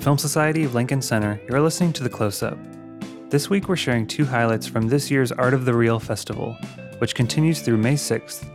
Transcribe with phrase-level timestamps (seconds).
[0.00, 2.56] Film Society of Lincoln Center, you're listening to The Close Up.
[3.28, 6.56] This week we're sharing two highlights from this year's Art of the Real Festival,
[7.00, 8.46] which continues through May 6th.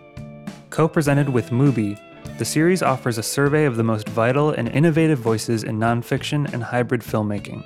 [0.71, 2.00] Co presented with Mubi,
[2.39, 6.64] the series offers a survey of the most vital and innovative voices in nonfiction and
[6.64, 7.64] hybrid filmmaking.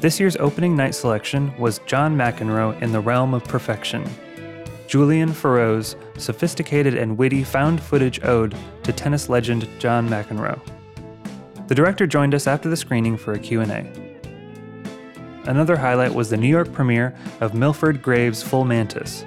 [0.00, 4.08] This year's opening night selection was John McEnroe in the Realm of Perfection,
[4.86, 10.58] Julien Faraut's sophisticated and witty found footage ode to tennis legend John McEnroe.
[11.66, 13.90] The director joined us after the screening for a Q&A.
[15.46, 19.24] Another highlight was the New York premiere of Milford Graves' Full Mantis.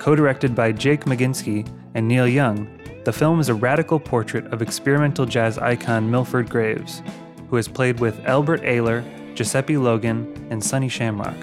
[0.00, 2.68] Co-directed by Jake Meginsky and Neil Young,
[3.04, 7.02] the film is a radical portrait of experimental jazz icon Milford Graves,
[7.48, 9.04] who has played with Albert Ayler,
[9.36, 11.40] Giuseppe Logan, and Sonny Sharrock.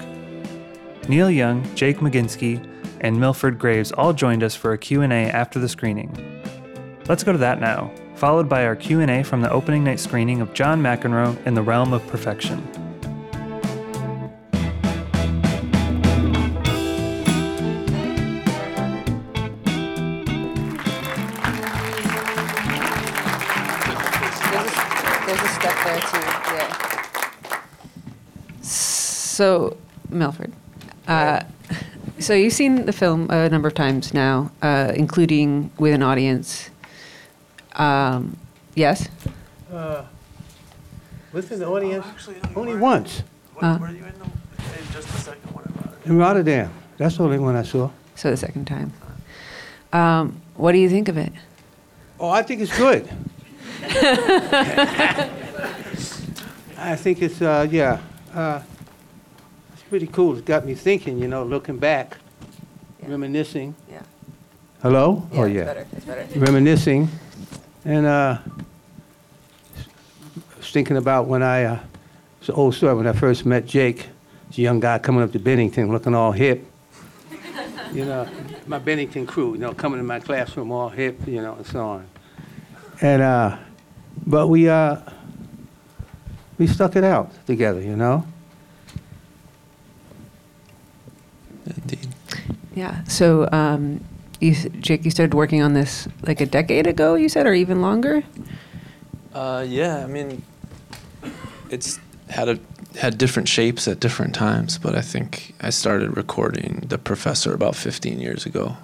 [1.08, 5.68] Neil Young, Jake Meginsky, and Milford Graves all joined us for a Q&A after the
[5.70, 6.12] screening.
[7.08, 10.54] Let's go to that now followed by our Q&A from the opening night screening of
[10.54, 12.66] John McEnroe in the Realm of Perfection.
[29.34, 29.76] So,
[30.10, 30.52] Milford.
[31.08, 31.42] Uh,
[32.20, 36.70] so you've seen the film a number of times now, uh, including with an audience.
[37.74, 38.36] Um,
[38.74, 39.08] yes?
[39.72, 40.04] Uh,
[41.32, 42.06] Within the audience,
[42.54, 43.22] only once,
[43.60, 46.06] Uh, Were you in the, in just the second one about it?
[46.08, 46.70] in Rotterdam.
[46.96, 47.90] That's the only one I saw.
[48.14, 48.92] so the second time.
[49.92, 51.32] Um, what do you think of it?
[52.20, 53.08] Oh, I think it's good.
[56.78, 58.00] I think it's, uh, yeah,
[58.34, 58.60] uh,
[59.72, 60.36] it's pretty cool.
[60.36, 62.16] It's got me thinking, you know, looking back,
[63.02, 63.10] Yeah.
[63.10, 63.74] reminiscing.
[63.90, 64.02] Yeah.
[64.82, 65.26] Hello?
[65.32, 65.64] oh, it's yeah.
[65.64, 65.86] better.
[65.96, 66.26] It's better.
[66.38, 67.08] Reminiscing.
[67.84, 68.38] And uh,
[69.76, 71.78] I was thinking about when I, uh,
[72.40, 74.08] it's an old story, when I first met Jake,
[74.48, 76.64] this young guy coming up to Bennington looking all hip.
[77.92, 78.28] You know,
[78.66, 81.80] my Bennington crew, you know, coming to my classroom all hip, you know, and so
[81.80, 82.06] on.
[83.00, 83.58] And, uh,
[84.26, 84.96] but we, uh,
[86.58, 88.26] we stuck it out together, you know?
[91.66, 92.08] Indeed.
[92.74, 93.04] Yeah.
[93.04, 94.04] So, um,
[94.44, 97.80] you, Jake, you started working on this like a decade ago, you said, or even
[97.80, 98.22] longer?
[99.32, 100.42] Uh, yeah, I mean,
[101.70, 102.58] it's had a
[102.98, 107.74] had different shapes at different times, but I think I started recording The Professor about
[107.74, 108.76] 15 years ago,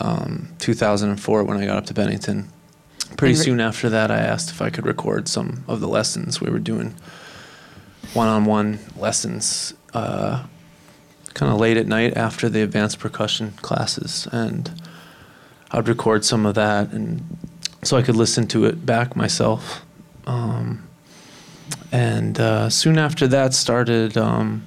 [0.00, 2.50] um, 2004 when I got up to Bennington.
[3.16, 6.40] Pretty re- soon after that, I asked if I could record some of the lessons
[6.40, 6.94] we were doing,
[8.12, 10.44] one-on-one lessons, uh,
[11.36, 14.70] kind of late at night after the advanced percussion classes, and
[15.70, 17.22] I'd record some of that and
[17.82, 19.84] so I could listen to it back myself.
[20.26, 20.88] Um,
[21.92, 24.64] and uh, soon after that, started um,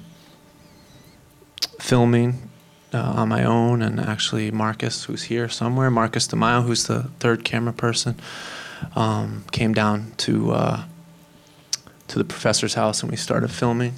[1.78, 2.50] filming
[2.94, 3.82] uh, on my own.
[3.82, 8.18] And actually, Marcus, who's here somewhere, Marcus DeMaio, who's the third camera person,
[8.96, 10.84] um, came down to uh,
[12.08, 13.94] to the professor's house, and we started filming.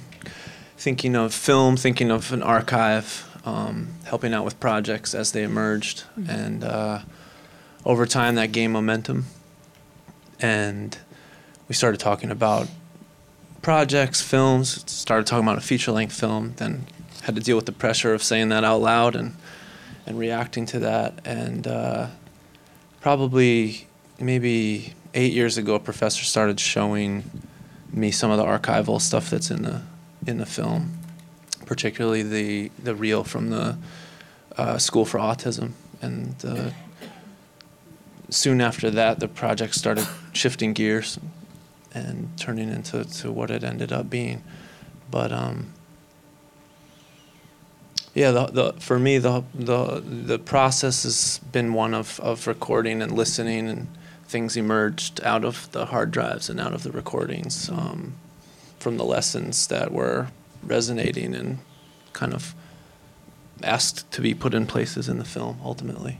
[0.77, 6.03] Thinking of film, thinking of an archive, um, helping out with projects as they emerged,
[6.27, 6.63] and.
[6.63, 6.99] Uh,
[7.85, 9.25] over time that gained momentum.
[10.39, 10.97] And
[11.67, 12.67] we started talking about
[13.61, 16.85] projects films started talking about a feature-length film then
[17.21, 19.33] had to deal with the pressure of saying that out loud and
[20.05, 21.13] and reacting to that.
[21.23, 22.07] And uh,
[22.99, 23.87] probably
[24.19, 27.23] maybe eight years ago a professor started showing
[27.89, 29.81] me some of the archival stuff that's in the
[30.25, 30.97] in the film
[31.65, 33.77] particularly the the reel from the
[34.57, 36.69] uh, school for autism and uh,
[38.33, 41.19] soon after that, the project started shifting gears
[41.93, 44.43] and turning into to what it ended up being.
[45.11, 45.73] But um,
[48.13, 53.01] yeah, the, the for me the the the process has been one of, of recording
[53.01, 53.87] and listening, and
[54.27, 58.15] things emerged out of the hard drives and out of the recordings um,
[58.83, 60.27] from the lessons that were
[60.61, 61.59] resonating and
[62.11, 62.53] kind of
[63.63, 66.19] asked to be put in places in the film ultimately.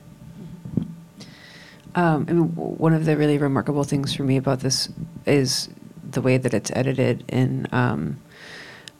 [1.95, 4.89] Um, I mean, one of the really remarkable things for me about this
[5.25, 5.69] is
[6.09, 8.19] the way that it's edited, and um,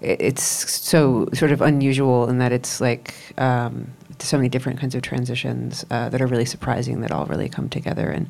[0.02, 5.02] it's so sort of unusual in that it's like um, so many different kinds of
[5.02, 8.10] transitions uh, that are really surprising that all really come together.
[8.10, 8.28] And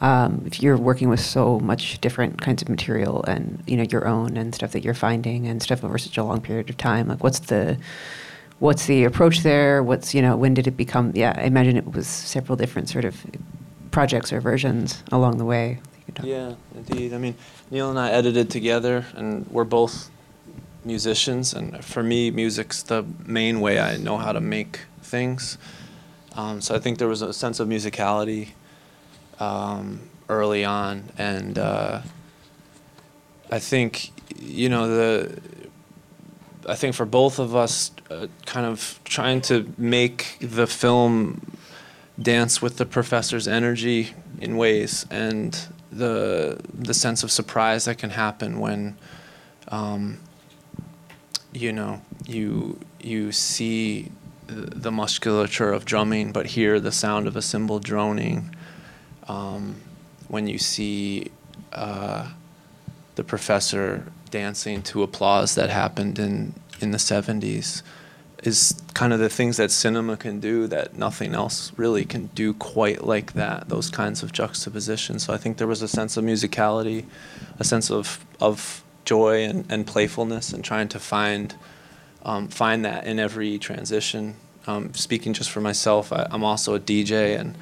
[0.00, 4.06] um, if you're working with so much different kinds of material and you know your
[4.06, 7.08] own and stuff that you're finding and stuff over such a long period of time,
[7.08, 7.78] like what's the
[8.60, 9.82] what's the approach there?
[9.82, 11.12] What's you know when did it become?
[11.14, 13.16] Yeah, I imagine it was several different sort of
[13.90, 15.80] projects or versions along the way.
[16.22, 17.12] Yeah, indeed.
[17.12, 17.34] I mean,
[17.70, 20.10] Neil and I edited together, and we're both
[20.84, 21.52] musicians.
[21.52, 25.58] And for me, music's the main way I know how to make things.
[26.34, 28.50] Um, so I think there was a sense of musicality
[29.38, 32.02] um, early on, and uh,
[33.50, 35.40] I think you know the.
[36.68, 41.56] I think for both of us, uh, kind of trying to make the film
[42.20, 45.58] dance with the professor's energy in ways, and
[45.90, 48.98] the the sense of surprise that can happen when,
[49.68, 50.18] um,
[51.52, 54.10] you know, you you see
[54.46, 58.54] the musculature of drumming, but hear the sound of a cymbal droning.
[59.28, 59.76] Um,
[60.28, 61.30] when you see
[61.72, 62.30] uh,
[63.16, 67.82] the professor dancing to applause that happened in, in the 70s
[68.42, 72.54] is kind of the things that cinema can do that nothing else really can do
[72.54, 75.24] quite like that, those kinds of juxtapositions.
[75.24, 77.04] So I think there was a sense of musicality,
[77.58, 81.54] a sense of, of joy and, and playfulness, and trying to find
[82.22, 84.36] um, find that in every transition.
[84.66, 87.56] Um, speaking just for myself, I, am also a DJ, and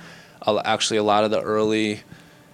[0.64, 2.02] actually a lot of the early,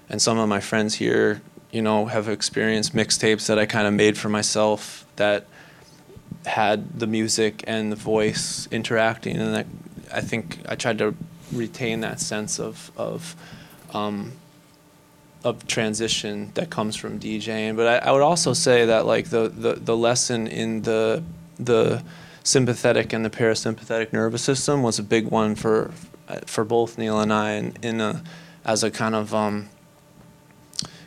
[0.08, 3.94] and some of my friends here, you know, have experienced mixtapes that I kind of
[3.94, 5.46] made for myself that
[6.46, 9.64] had the music and the voice interacting, and I,
[10.12, 11.14] I think I tried to
[11.52, 13.36] retain that sense of of
[13.94, 14.32] um,
[15.44, 17.76] of transition that comes from DJing.
[17.76, 21.22] But I, I would also say that like the, the, the lesson in the
[21.58, 22.02] the
[22.44, 25.92] sympathetic and the parasympathetic nervous system was a big one for
[26.46, 28.22] for both Neil and I in, in a,
[28.64, 29.68] as a kind of um,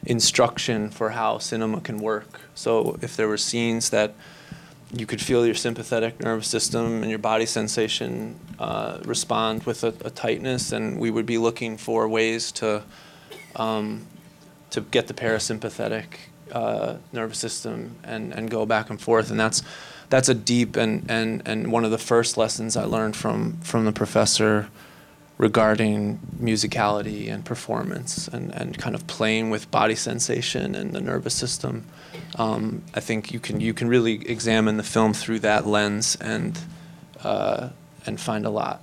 [0.05, 2.41] instruction for how cinema can work.
[2.53, 4.13] So if there were scenes that
[4.93, 9.93] you could feel your sympathetic nervous system and your body sensation uh, respond with a,
[10.05, 12.83] a, tightness, and we would be looking for ways to
[13.55, 14.05] um,
[14.69, 16.05] to get the parasympathetic
[16.51, 19.63] uh, nervous system and, and go back and forth, and that's
[20.09, 23.85] that's a deep and, and, and one of the first lessons I learned from, from
[23.85, 24.69] the professor
[25.37, 31.33] regarding musicality and performance and, and kind of playing with body sensation and the nervous
[31.33, 31.85] system.
[32.35, 36.57] Um, I think you can you can really examine the film through that lens and
[37.23, 37.69] uh,
[38.05, 38.81] and find a lot.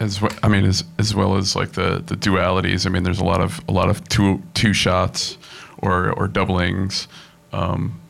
[0.00, 2.86] As well, I mean, as as well as like the the dualities.
[2.86, 5.38] I mean, there's a lot of a lot of two two shots
[5.78, 7.06] or or doublings.
[7.52, 8.00] Um,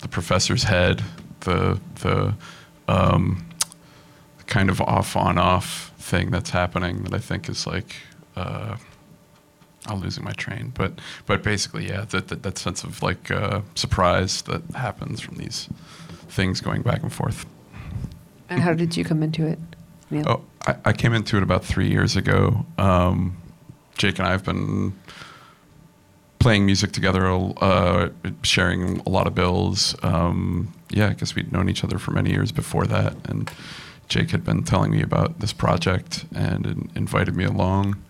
[0.00, 1.02] the professor's head,
[1.40, 2.34] the the
[2.88, 3.46] um,
[4.46, 7.96] kind of off on off thing that's happening that I think is like
[8.36, 8.76] uh,
[9.86, 10.92] I'm losing my train, but
[11.26, 15.68] but basically, yeah, that that, that sense of like uh, surprise that happens from these
[16.28, 17.46] things going back and forth.
[18.48, 19.58] And how did you come into it,
[20.10, 20.24] Neil?
[20.26, 22.64] Oh, I, I came into it about three years ago.
[22.78, 23.36] Um,
[23.98, 24.94] Jake and I have been
[26.38, 28.10] playing music together, uh,
[28.42, 29.96] sharing a lot of bills.
[30.02, 33.50] Um, yeah, I guess we'd known each other for many years before that, and
[34.08, 38.02] Jake had been telling me about this project and in, invited me along.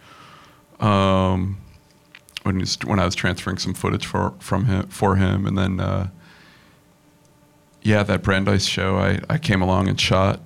[0.81, 1.59] Um,
[2.43, 5.81] when, was, when I was transferring some footage for from him for him, and then
[5.81, 6.09] uh,
[7.83, 10.41] yeah, that Brandeis show, I, I came along and shot,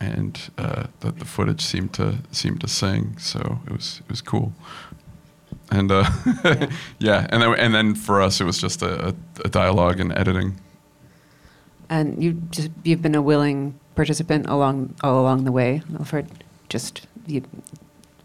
[0.00, 4.20] and uh, the, the footage seemed to seemed to sing, so it was it was
[4.20, 4.52] cool
[5.70, 6.08] and uh,
[6.44, 6.68] yeah.
[6.98, 7.26] yeah.
[7.30, 9.14] and then and then for us it was just a,
[9.44, 10.58] a, dialogue and editing.
[11.90, 16.26] And you just you've been a willing participant along all along the way, Alfred.
[16.68, 17.46] Just you've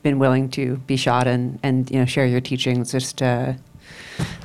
[0.03, 2.91] been willing to be shot and and you know share your teachings.
[2.91, 3.53] Just uh,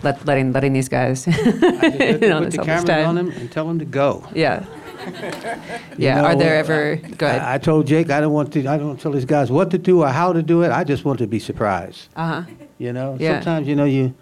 [0.02, 3.78] let, letting letting these guys you know, put the camera on them and tell them
[3.78, 4.26] to go.
[4.34, 4.64] Yeah.
[5.98, 6.20] yeah.
[6.20, 6.96] Know, Are there ever?
[6.96, 7.42] Go ahead.
[7.42, 8.66] I, I, told Jake I don't want to.
[8.66, 10.70] I don't tell these guys what to do or how to do it.
[10.70, 12.08] I just want to be surprised.
[12.16, 12.50] Uh huh.
[12.78, 13.36] You know, yeah.
[13.36, 14.14] sometimes you know you,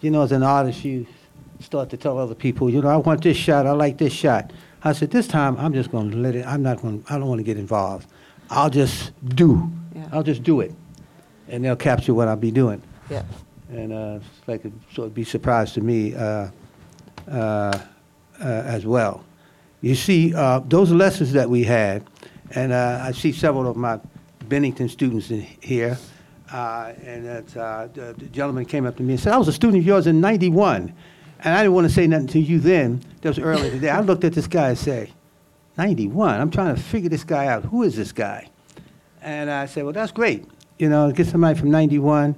[0.00, 1.06] you know, as an artist, you
[1.60, 4.52] start to tell other people, you know, I want this shot, I like this shot.
[4.84, 6.46] I said, this time I'm just going to let it.
[6.46, 7.02] I'm not going.
[7.02, 8.06] to, I don't want to get involved.
[8.50, 9.70] I'll just do.
[9.94, 10.08] Yeah.
[10.12, 10.72] I'll just do it,
[11.48, 12.80] and they'll capture what I'll be doing.
[13.10, 13.24] Yeah.
[13.70, 16.48] And uh, it's like so it'd be surprise to me uh,
[17.28, 17.78] uh, uh,
[18.40, 19.24] as well.
[19.80, 22.04] You see, uh, those lessons that we had,
[22.54, 23.98] and uh, I see several of my
[24.48, 25.98] Bennington students in here.
[26.52, 29.48] Uh, and that, uh, the, the, gentleman came up to me and said, I was
[29.48, 30.94] a student of yours in 91.
[31.40, 33.02] And I didn't want to say nothing to you then.
[33.20, 33.90] That was earlier today.
[33.90, 35.12] I looked at this guy and said,
[35.78, 36.40] 91?
[36.40, 37.64] I'm trying to figure this guy out.
[37.64, 38.48] Who is this guy?
[39.20, 40.46] And I said, well, that's great.
[40.78, 42.34] You know, get somebody from 91.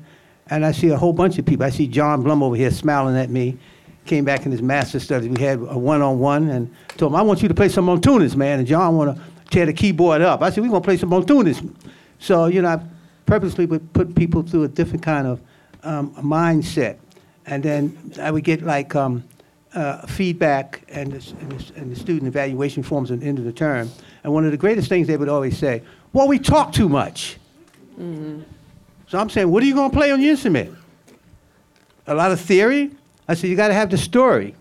[0.50, 1.66] And I see a whole bunch of people.
[1.66, 3.58] I see John Blum over here smiling at me.
[4.06, 5.28] Came back in his master studies.
[5.28, 8.58] We had a one-on-one and told him, I want you to play some montunos, man.
[8.58, 10.42] And John want to tear the keyboard up.
[10.42, 11.74] I said, we're going to play some montunos.
[12.18, 12.80] So, you know, I
[13.26, 15.40] purposely would put people through a different kind of
[15.82, 16.96] um, mindset.
[17.48, 19.24] And then I would get like um,
[19.74, 23.44] uh, feedback and the, and, the, and the student evaluation forms at the end of
[23.44, 23.90] the term.
[24.22, 27.38] And one of the greatest things they would always say, "Well, we talk too much."
[29.08, 30.76] So I'm saying, what are you going to play on your instrument?
[32.06, 32.90] A lot of theory?
[33.26, 34.54] I said, you got to have the story.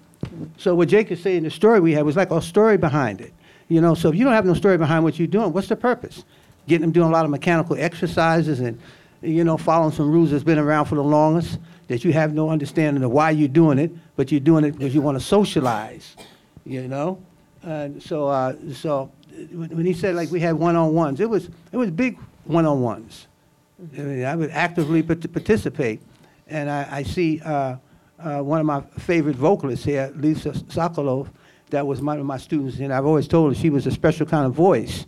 [0.58, 3.34] So what Jake is saying, the story we had was like a story behind it.
[3.68, 5.76] You know, so if you don't have no story behind what you're doing, what's the
[5.76, 6.24] purpose?
[6.68, 8.80] Getting them doing a lot of mechanical exercises and,
[9.22, 12.50] you know, following some rules that's been around for the longest, that you have no
[12.50, 16.16] understanding of why you're doing it, but you're doing it because you want to socialize,
[16.66, 17.22] you know?
[17.64, 19.12] And so, uh, so
[19.52, 23.28] when he said like we had one-on-ones, it was, it was big one-on-ones.
[23.98, 26.02] I mean, I would actively part- participate.
[26.48, 27.76] And I, I see uh,
[28.20, 31.28] uh, one of my favorite vocalists here, Lisa Sokolov,
[31.70, 34.26] that was one of my students, and I've always told her she was a special
[34.26, 35.06] kind of voice.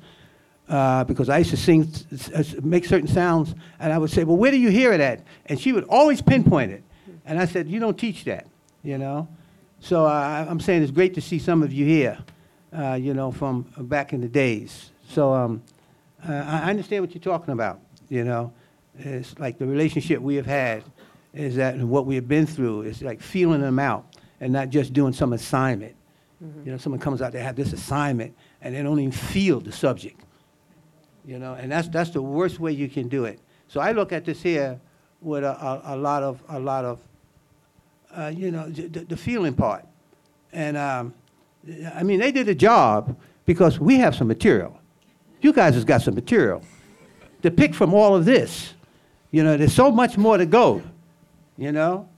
[0.69, 4.37] Uh, because I used to sing, s- make certain sounds, and I would say, "Well,
[4.37, 6.83] where do you hear it at?" And she would always pinpoint it.
[7.25, 8.45] And I said, "You don't teach that,
[8.83, 9.27] you know."
[9.79, 12.19] So uh, I'm saying it's great to see some of you here,
[12.71, 14.91] uh, you know, from back in the days.
[15.07, 15.63] So um,
[16.27, 17.79] uh, I understand what you're talking about.
[18.09, 18.53] You know,
[18.99, 20.83] it's like the relationship we have had
[21.33, 24.05] is that and what we have been through is like feeling them out
[24.39, 25.95] and not just doing some assignment.
[26.65, 29.71] You know, someone comes out they have this assignment and they don't even feel the
[29.71, 30.21] subject.
[31.29, 33.39] You know, and that's that's the worst way you can do it.
[33.67, 34.79] So I look at this here
[35.21, 36.99] with a, a, a lot of a lot of
[38.17, 39.85] uh, you know the, the feeling part,
[40.51, 41.13] and um,
[41.93, 44.75] I mean they did a job because we have some material.
[45.41, 46.63] You guys has got some material
[47.43, 48.73] to pick from all of this.
[49.29, 50.81] You know, there's so much more to go.
[51.59, 52.09] You know.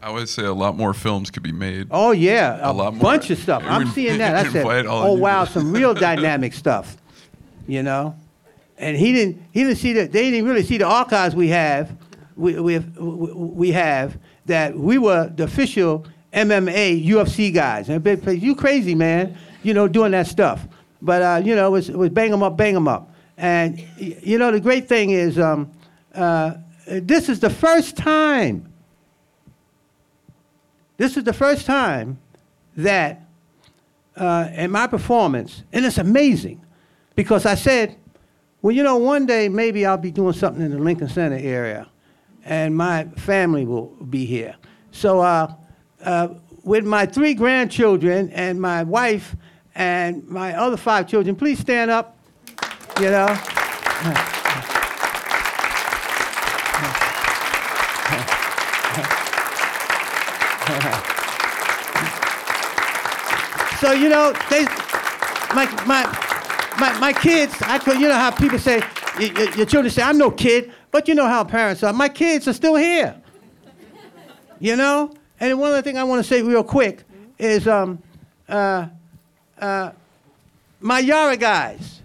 [0.00, 1.88] I would say a lot more films could be made.
[1.90, 3.02] Oh yeah, a, A lot more.
[3.02, 3.62] bunch of stuff.
[3.66, 4.34] I'm seeing that.
[4.36, 6.96] I said, invite all of oh wow, some real dynamic stuff.
[7.66, 8.14] You know,
[8.78, 9.42] and he didn't.
[9.52, 10.12] He didn't see that.
[10.12, 11.96] They didn't really see the archives we have.
[12.36, 17.88] We we we have that we were the official MMA UFC guys.
[17.88, 20.66] And say, you crazy man, you know, doing that stuff.
[21.00, 23.10] But uh, you know, it was, it was bang 'em up, bang 'em up.
[23.36, 25.70] And you know, the great thing is, um,
[26.14, 26.54] uh,
[26.86, 28.72] this is the first time.
[30.96, 32.18] This is the first time
[32.76, 33.22] that
[34.16, 36.60] uh, in my performance, and it's amazing
[37.16, 37.96] because I said,
[38.64, 41.86] well, you know, one day maybe I'll be doing something in the Lincoln Center area
[42.46, 44.56] and my family will be here.
[44.90, 45.52] So, uh,
[46.02, 46.28] uh,
[46.62, 49.36] with my three grandchildren and my wife
[49.74, 52.16] and my other five children, please stand up,
[52.98, 53.38] you know.
[63.78, 64.64] So you know, they,
[65.54, 66.23] my my
[66.78, 67.54] my my kids.
[67.62, 68.80] I could, you know how people say,
[69.18, 71.92] y- y- your children say, "I'm no kid," but you know how parents are.
[71.92, 73.14] My kids are still here.
[74.60, 77.04] You know, and one other thing I want to say real quick
[77.38, 77.98] is, um,
[78.48, 78.86] uh,
[79.60, 79.90] uh,
[80.80, 82.00] my Yara guys.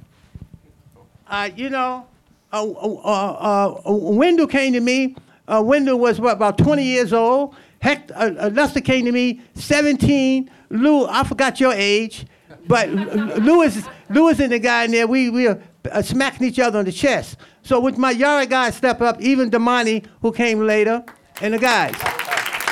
[1.27, 2.07] Uh, you know,
[2.51, 5.15] uh, uh, uh, Wendell came to me.
[5.47, 7.55] Wendell was what, about 20 years old.
[7.81, 10.49] Hector, Lester came to me, 17.
[10.71, 12.25] Lou, I forgot your age,
[12.69, 15.59] but Lewis, Lewis and the guy in there, we we were
[15.91, 17.37] uh, smacking each other on the chest.
[17.63, 21.03] So with my Yara guys step up, even Damani, who came later,
[21.41, 21.95] and the guys,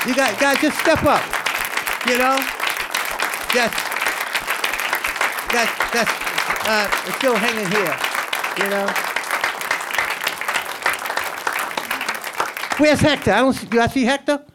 [0.06, 1.24] you guys, guys just step up,
[2.06, 2.38] you know,
[3.52, 3.74] just
[5.52, 6.12] that's that's
[6.68, 6.88] uh,
[7.18, 7.98] still hanging here,
[8.60, 8.86] you know.
[12.78, 13.32] Where's Hector?
[13.32, 14.46] I don't see, do I see Hector?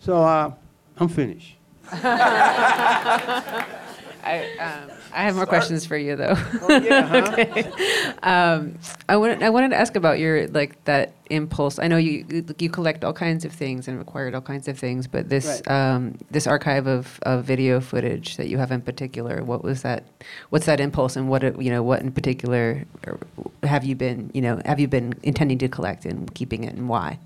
[0.00, 0.52] So uh,
[0.98, 1.56] I'm finished.
[4.24, 6.34] I, um, I have more questions for you though.
[6.62, 8.12] Oh yeah, huh?
[8.22, 8.78] um,
[9.08, 11.78] I wanted I wanted to ask about your like that impulse.
[11.78, 12.24] I know you
[12.58, 15.70] you- collect all kinds of things and acquired all kinds of things, but this Right.
[15.70, 20.04] um, this archive of, of video footage that you have in particular, what was that?
[20.48, 23.18] What's that impulse, and what it- you know what in particular er,
[23.62, 26.88] have you been you know have you been intending to collect and keeping it, and
[26.88, 27.18] why?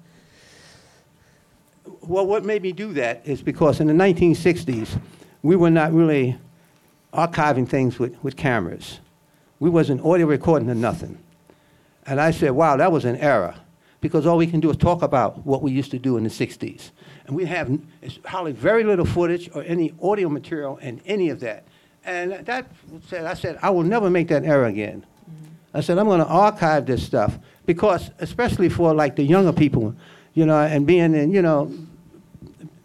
[2.02, 4.98] Well, what made me do that is because in the 1960s,
[5.42, 6.36] we were not really
[7.12, 9.00] archiving things with, with cameras.
[9.60, 11.18] We wasn't audio recording or nothing.
[12.06, 13.54] And I said, wow, that was an error.
[14.00, 16.30] Because all we can do is talk about what we used to do in the
[16.30, 16.90] 60s.
[17.26, 17.78] And we have
[18.24, 21.64] hardly very little footage or any audio material and any of that.
[22.04, 22.70] And that
[23.08, 25.04] said, I said, I will never make that error again.
[25.04, 25.76] Mm-hmm.
[25.76, 29.94] I said, I'm going to archive this stuff because, especially for like the younger people,
[30.32, 31.70] you know, and being in, you know,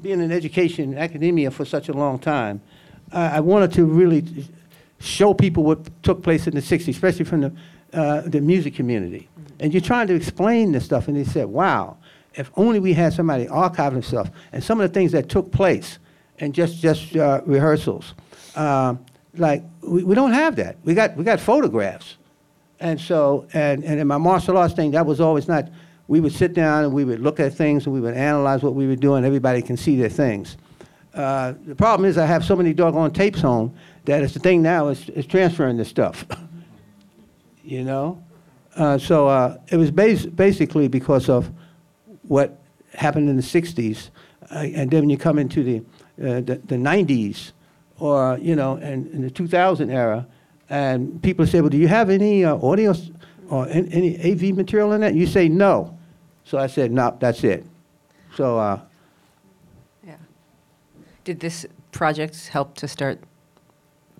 [0.01, 2.61] being in education, academia for such a long time,
[3.13, 4.47] I wanted to really
[4.99, 7.53] show people what took place in the 60s, especially from the,
[7.93, 9.29] uh, the music community.
[9.59, 11.97] And you're trying to explain this stuff, and they said, wow.
[12.35, 15.99] if only we had somebody archiving stuff and some of the things that took place
[16.39, 18.13] and just just uh, rehearsals.
[18.55, 19.05] Um,
[19.35, 20.77] like we, we don't have that.
[20.83, 22.17] We got we got photographs,
[22.79, 25.69] and so and and in my martial arts thing, that was always not.
[26.07, 28.75] We would sit down and we would look at things and we would analyze what
[28.75, 29.23] we were doing.
[29.23, 30.57] Everybody can see their things.
[31.13, 34.61] Uh, the problem is I have so many doggone tapes home that it's the thing
[34.63, 36.25] now is, is transferring this stuff.
[37.63, 38.23] you know,
[38.75, 41.51] uh, so uh, it was bas- basically because of
[42.23, 42.59] what
[42.93, 44.09] happened in the '60s,
[44.49, 45.77] uh, and then when you come into the
[46.19, 47.51] uh, the, the 90s,
[47.99, 50.25] or you know, and in the 2000 era,
[50.69, 52.95] and people say, "Well, do you have any audio
[53.49, 55.95] or an- any AV material in that?" You say no.
[56.43, 57.63] So I said, "No, that's it."
[58.35, 58.81] So.
[61.23, 63.19] Did this project help to start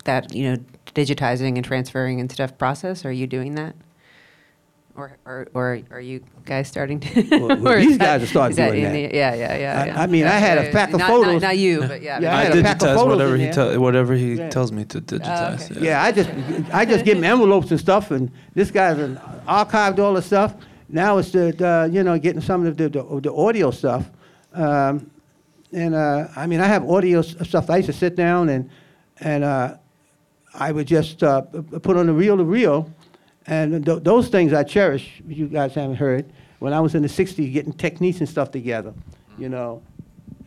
[0.05, 0.57] that, you know,
[0.95, 3.03] digitizing and transferring and stuff process?
[3.05, 3.75] Are you doing that?
[4.95, 7.27] Or, or, or are you guys starting to?
[7.31, 8.91] Well, well, these guys have started is that doing that.
[8.91, 9.81] the- Yeah, yeah, yeah.
[9.81, 10.01] I- yeah.
[10.03, 11.41] I mean, I had a pack of not- photos.
[11.41, 12.19] Not, not you, but yeah.
[12.19, 13.53] Yeah, I I had a pack of digitize photos whatever he there.
[13.53, 14.50] tell whatever he Yeah.
[14.50, 15.72] tells me to digitize.
[15.72, 15.83] okay.
[15.83, 16.29] Yeah, I just
[16.72, 20.53] I just give him envelopes and stuff, and this guy's an- archived all the stuff.
[20.89, 24.12] Now it's the, the you know getting some of the the, the audio stuff,
[24.53, 25.10] um,
[25.74, 27.70] and uh, I mean I have audio s- stuff.
[27.70, 28.70] I used to sit down and
[29.20, 29.77] and uh,
[30.53, 32.89] I would just uh, put on the reel to reel,
[33.48, 35.22] and th- those things I cherish.
[35.27, 38.94] You guys haven't heard when I was in the '60s getting techniques and stuff together,
[39.38, 39.82] you know.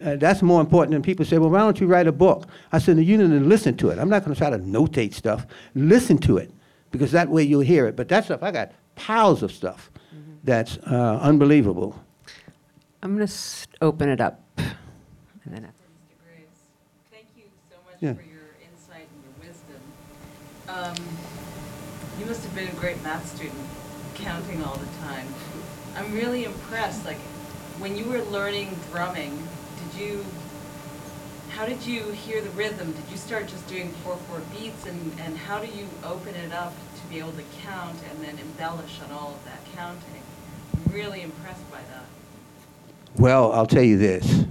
[0.05, 2.47] Uh, that's more important than people say, well, why don't you write a book?
[2.71, 3.99] I said, you need to listen to it.
[3.99, 5.47] I'm not going to try to notate stuff.
[5.75, 6.51] Listen to it,
[6.91, 7.97] because that way you'll hear it.
[7.97, 9.91] But that stuff, I got piles of stuff
[10.45, 11.99] that's uh, unbelievable.
[13.03, 13.35] I'm going to
[13.81, 14.43] open it up.
[15.47, 16.25] And then, Mr.
[16.27, 16.59] Graves,
[17.11, 18.15] thank you so much Yeah.
[18.15, 19.81] for your insight and your wisdom.
[20.69, 21.17] Um,
[22.19, 23.69] You must have been a great math student,
[24.15, 25.27] counting all the time.
[25.97, 27.19] I'm really impressed, like,
[27.79, 29.47] when you were learning drumming,
[29.93, 30.25] did you,
[31.51, 32.93] how did you hear the rhythm?
[32.93, 36.73] Did you start just doing four-four beats, and, and how do you open it up
[37.03, 40.23] to be able to count and then embellish on all of that counting?
[40.75, 42.07] I'm really impressed by that.
[43.19, 44.47] Well, I'll tell you this.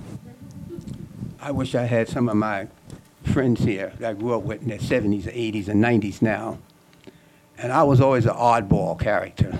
[1.45, 2.67] I wish I had some of my
[3.21, 6.57] friends here that I grew up with in their 70s, 80s, and 90s now.
[7.59, 9.55] And I was always an oddball character.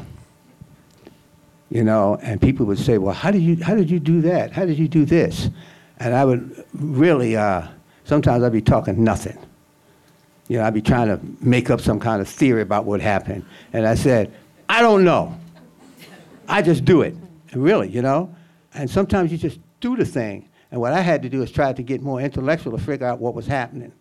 [1.69, 4.51] You know, and people would say, well, how did you, how did you do that?
[4.51, 5.51] How did you do this?
[5.99, 7.67] And I would really, uh,
[8.03, 9.37] sometimes I'd be talking nothing.
[10.47, 13.45] You know, I'd be trying to make up some kind of theory about what happened.
[13.73, 14.33] And I said,
[14.67, 15.39] I don't know.
[16.47, 17.15] I just do it.
[17.53, 18.35] Really, you know?
[18.73, 20.49] And sometimes you just do the thing.
[20.75, 23.19] And what I had to do is try to get more intellectual to figure out
[23.19, 23.93] what was happening.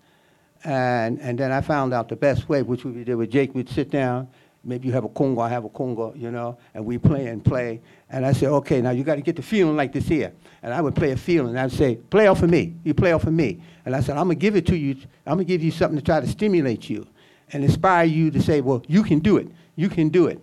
[0.64, 3.54] And, and then I found out the best way, which we did with Jake.
[3.54, 4.26] We'd sit down,
[4.64, 7.44] maybe you have a conga, I have a conga, you know, and we play and
[7.44, 7.80] play.
[8.10, 10.32] And I said, okay, now you got to get the feeling like this here.
[10.64, 11.50] And I would play a feeling.
[11.50, 12.74] And I'd say, play off of me.
[12.82, 13.62] You play off of me.
[13.84, 14.96] And I said, I'm going to give it to you.
[15.26, 17.06] I'm going to give you something to try to stimulate you
[17.52, 19.46] and inspire you to say, well, you can do it.
[19.76, 20.40] You can do it.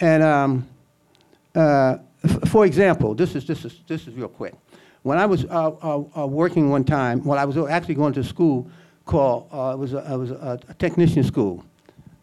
[0.00, 0.68] And um,
[1.54, 4.56] uh, f- for example, this is, this, is, this is real quick.
[5.02, 8.24] When I was uh, uh, uh, working one time, well, I was actually going to
[8.24, 8.70] school
[9.04, 11.64] called, uh, it was, a, it was a, technician school,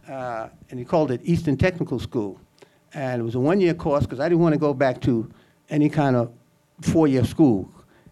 [0.08, 2.40] uh, and he called it Eastern Technical School.
[2.94, 5.30] And it was a one-year course because I didn't want to go back to
[5.70, 6.32] any kind of
[6.82, 7.70] four-year school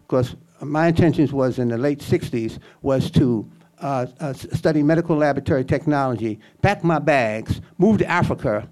[0.08, 3.50] because my intentions was in the late 60s was to
[3.80, 8.68] uh, uh, study medical laboratory technology, pack my bags, move to Africa,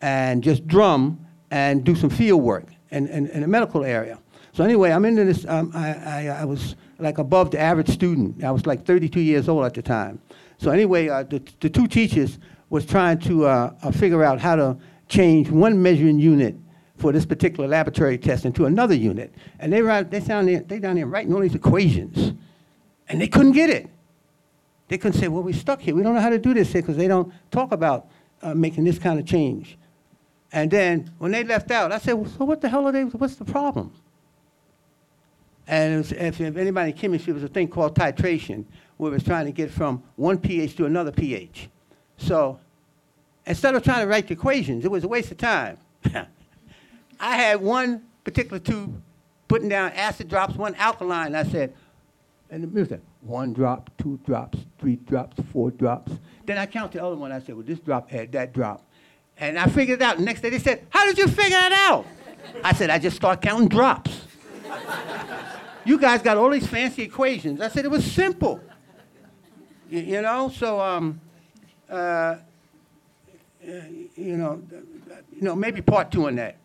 [0.00, 4.18] and just drum and do some field work in, in, in the medical area.
[4.52, 5.46] So anyway, I'm into this.
[5.46, 8.44] Um, I, I, I was like above the average student.
[8.44, 10.20] I was like 32 years old at the time.
[10.58, 12.38] So anyway, uh, the, the two teachers
[12.68, 14.76] was trying to uh, uh, figure out how to
[15.08, 16.54] change one measuring unit
[16.96, 19.34] for this particular laboratory test into another unit.
[19.58, 22.34] And they were they down there, they down there writing all these equations,
[23.08, 23.88] and they couldn't get it.
[24.88, 25.94] They couldn't say, "Well, we're stuck here.
[25.94, 28.08] We don't know how to do this here because they don't talk about
[28.42, 29.78] uh, making this kind of change."
[30.52, 33.04] And then when they left out, I said, well, "So what the hell are they?
[33.04, 33.92] What's the problem?"
[35.66, 38.64] And was, if, if anybody in chemistry, it was a thing called titration,
[38.96, 41.68] where it was trying to get from one pH to another pH.
[42.16, 42.58] So
[43.46, 45.78] instead of trying to write the equations, it was a waste of time.
[47.20, 49.00] I had one particular tube
[49.48, 51.34] putting down acid drops, one alkaline.
[51.34, 51.74] I said,
[52.50, 56.12] and the music, one drop, two drops, three drops, four drops.
[56.44, 57.32] Then I count the other one.
[57.32, 58.84] I said, well, this drop had that drop.
[59.38, 60.18] And I figured it out.
[60.18, 62.06] The next day they said, how did you figure it out?
[62.62, 64.26] I said, I just start counting drops.
[65.84, 67.60] you guys got all these fancy equations.
[67.60, 68.60] I said, it was simple.
[69.90, 71.20] You, you know, so, um,
[71.88, 72.36] uh,
[73.64, 74.62] you know,
[75.32, 76.56] you know, maybe part two on that.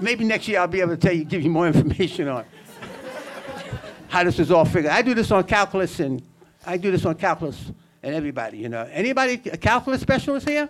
[0.00, 2.44] maybe next year I'll be able to tell you, give you more information on
[4.08, 4.92] how this is all figured.
[4.92, 6.22] I do this on calculus and
[6.66, 8.88] I do this on calculus and everybody, you know.
[8.90, 10.68] Anybody a calculus specialist here?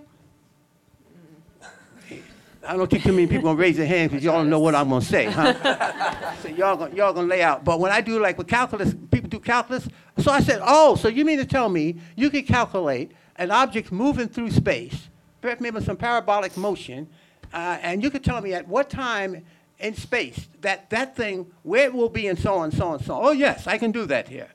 [2.67, 4.75] I don't think too many people gonna raise their hands because y'all don't know what
[4.75, 6.35] I'm gonna say, huh?
[6.43, 7.65] so y'all gonna, y'all gonna lay out.
[7.65, 9.89] But when I do like with calculus, people do calculus.
[10.19, 13.91] So I said, oh, so you mean to tell me you can calculate an object
[13.91, 15.09] moving through space,
[15.41, 17.09] perhaps maybe some parabolic motion,
[17.55, 19.43] uh, and you could tell me at what time
[19.79, 23.15] in space that that thing where it will be and so on, so on, so
[23.15, 23.25] on.
[23.25, 24.49] Oh yes, I can do that here.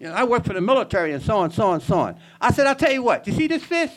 [0.00, 2.16] You know, I work for the military and so on, so on, so on.
[2.40, 3.24] I said, I'll tell you what.
[3.24, 3.94] You see this fist?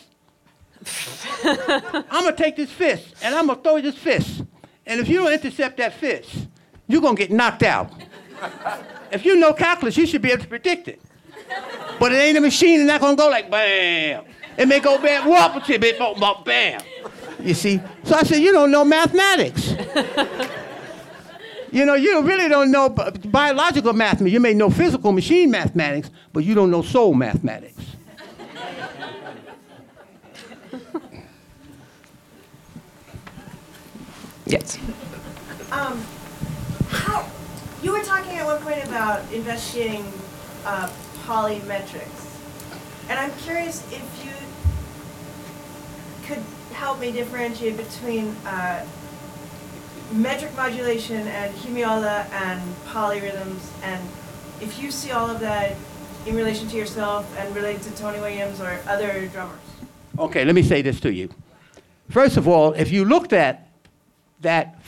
[1.43, 4.43] I'm gonna take this fist and I'm gonna throw this fist.
[4.85, 6.47] And if you don't intercept that fist,
[6.87, 7.91] you're gonna get knocked out.
[9.11, 11.01] if you know calculus, you should be able to predict it.
[11.99, 14.25] But it ain't a machine, it's not gonna go like bam.
[14.57, 16.81] It may go bam, whoop, bam, bam.
[17.39, 17.81] You see?
[18.03, 19.75] So I said, you don't know mathematics.
[21.71, 24.33] you know, you really don't know biological mathematics.
[24.33, 27.94] You may know physical machine mathematics, but you don't know soul mathematics.
[34.45, 34.77] Yes.
[35.71, 36.05] Um,
[36.89, 37.27] how,
[37.81, 40.05] you were talking at one point about investigating
[40.65, 40.91] uh,
[41.25, 42.25] polymetrics.
[43.09, 44.31] And I'm curious if you
[46.27, 48.85] could help me differentiate between uh,
[50.11, 54.07] metric modulation and hemiola and polyrhythms, and
[54.61, 55.75] if you see all of that
[56.25, 59.59] in relation to yourself and related to Tony Williams or other drummers.
[60.17, 61.29] Okay, let me say this to you.
[62.09, 63.64] First of all, if you looked at
[64.45, 64.79] that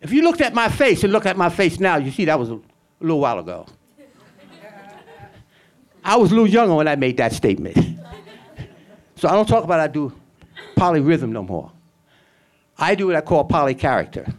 [0.00, 2.38] if you looked at my face and look at my face now, you see that
[2.38, 2.60] was a,
[3.00, 3.66] little while ago.
[6.04, 7.76] I was a little younger when I made that statement.
[9.16, 10.12] so I don't talk about I do
[10.76, 11.72] polyrhythm no more.
[12.78, 14.32] I do what I call polycharacter.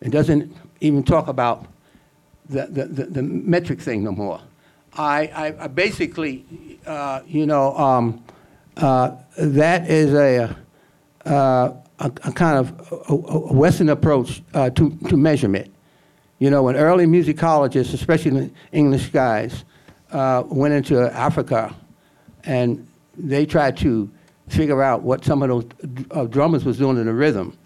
[0.00, 1.66] It doesn't even talk about
[2.48, 4.40] the, the, the, the metric thing no more.
[4.94, 8.24] I, I, I basically, uh, you know, um,
[8.76, 10.56] uh, that is a,
[11.26, 15.72] uh, a, a, kind of a, a Western approach uh, to, to measurement.
[16.38, 19.64] You know, when early musicologists, especially English guys,
[20.12, 21.74] uh, went into Africa
[22.44, 22.86] and
[23.16, 24.10] they tried to
[24.48, 27.56] figure out what some of those uh, drummers was doing in the rhythm,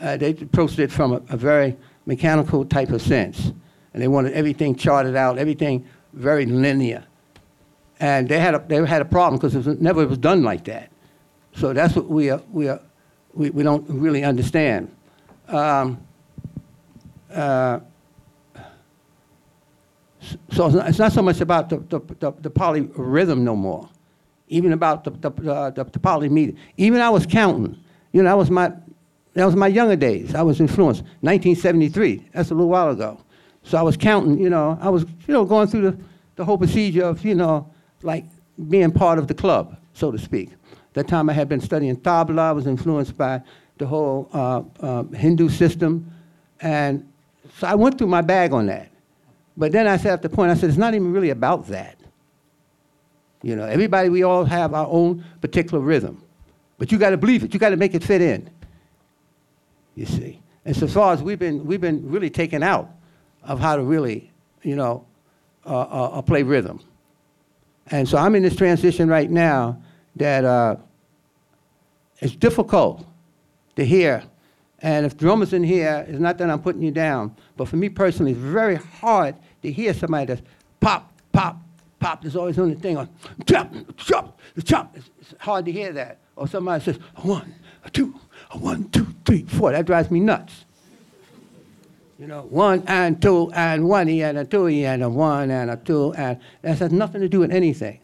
[0.00, 3.52] uh, they approached it from a, a, very mechanical type of sense.
[3.92, 7.04] And they wanted everything charted out, everything very linear.
[8.00, 10.64] And they had a, they had a problem because it was, never was done like
[10.64, 10.90] that.
[11.54, 12.80] So that's what we are, we are
[13.34, 14.94] we, we don't really understand.
[15.48, 16.00] Um,
[17.30, 17.80] uh,
[20.52, 23.88] so it's not, it's not, so much about the, the, the, the polyrhythm no more,
[24.48, 26.56] even about the, the, the, the.
[26.76, 27.76] Even I was counting.
[28.12, 28.72] You know, that was my,
[29.34, 30.34] that was my younger days.
[30.34, 31.02] I was influenced.
[31.20, 33.18] 1973, that's a little while ago.
[33.64, 35.98] So I was counting, you know, I was, you know, going through the,
[36.36, 37.70] the whole procedure of, you know,
[38.02, 38.24] like
[38.68, 40.50] being part of the club, so to speak.
[40.94, 42.38] That time I had been studying tabla.
[42.38, 43.42] I was influenced by
[43.78, 46.10] the whole uh, uh, Hindu system.
[46.60, 47.10] And
[47.58, 48.90] so I went through my bag on that.
[49.56, 51.98] But then I said at the point, I said, it's not even really about that.
[53.42, 56.22] You know, everybody, we all have our own particular rhythm.
[56.78, 57.52] But you got to believe it.
[57.52, 58.48] You got to make it fit in.
[59.94, 60.40] You see.
[60.64, 62.88] And so far as we've been, we've been really taken out
[63.42, 64.30] of how to really,
[64.62, 65.04] you know,
[65.66, 66.80] uh, uh, uh play rhythm.
[67.88, 69.82] And so I'm in this transition right now
[70.16, 70.76] that uh,
[72.20, 73.04] it's difficult
[73.76, 74.22] to hear.
[74.80, 77.88] And if drummers in here, it's not that I'm putting you down, but for me
[77.88, 80.42] personally, it's very hard to hear somebody that's
[80.80, 81.62] pop, pop,
[82.00, 82.22] pop.
[82.22, 83.08] There's always on the thing on
[83.46, 84.96] chop, chop, chop.
[84.96, 86.18] It's, it's hard to hear that.
[86.34, 88.18] Or somebody says a one, a two,
[88.50, 89.72] a one, two, three, four.
[89.72, 90.64] That drives me nuts.
[92.18, 95.76] You know, one and two and one and a two and a one and a
[95.76, 97.98] two and that has nothing to do with anything.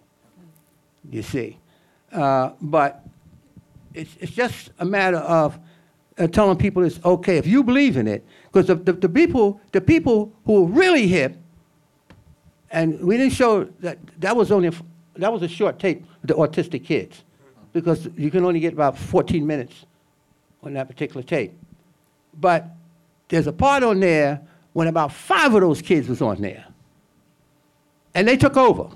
[1.11, 1.59] You see.
[2.12, 3.05] Uh, but
[3.94, 5.59] it's, it's just a matter of
[6.18, 8.25] uh, telling people it's okay if you believe in it.
[8.44, 11.37] Because the, the, the, people, the people who are really hip,
[12.71, 14.71] and we didn't show that that was only
[15.16, 17.25] that was a short tape the autistic kids,
[17.73, 19.87] because you can only get about 14 minutes
[20.62, 21.53] on that particular tape.
[22.38, 22.66] But
[23.29, 24.40] there's a part on there
[24.75, 26.66] when about five of those kids was on there,
[28.14, 28.90] and they took over.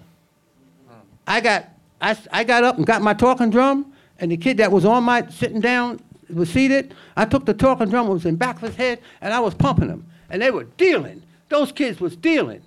[1.27, 1.72] I got
[2.03, 5.05] I, I got up and got my talking drum, and the kid that was on
[5.05, 6.95] my sitting down was seated.
[7.17, 9.89] I took the talking drum, was in back of his head, and I was pumping
[9.89, 10.05] him.
[10.29, 11.23] And they were dealing.
[11.49, 12.63] Those kids was dealing.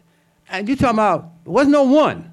[0.50, 2.32] And you talking about, it wasn't no one.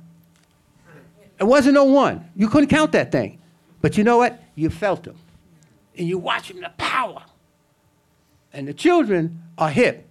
[1.40, 2.30] It wasn't no one.
[2.36, 3.40] You couldn't count that thing.
[3.80, 4.40] But you know what?
[4.54, 5.16] You felt them.
[5.98, 7.22] and you watch them, the power.
[8.52, 10.08] And the children are hip.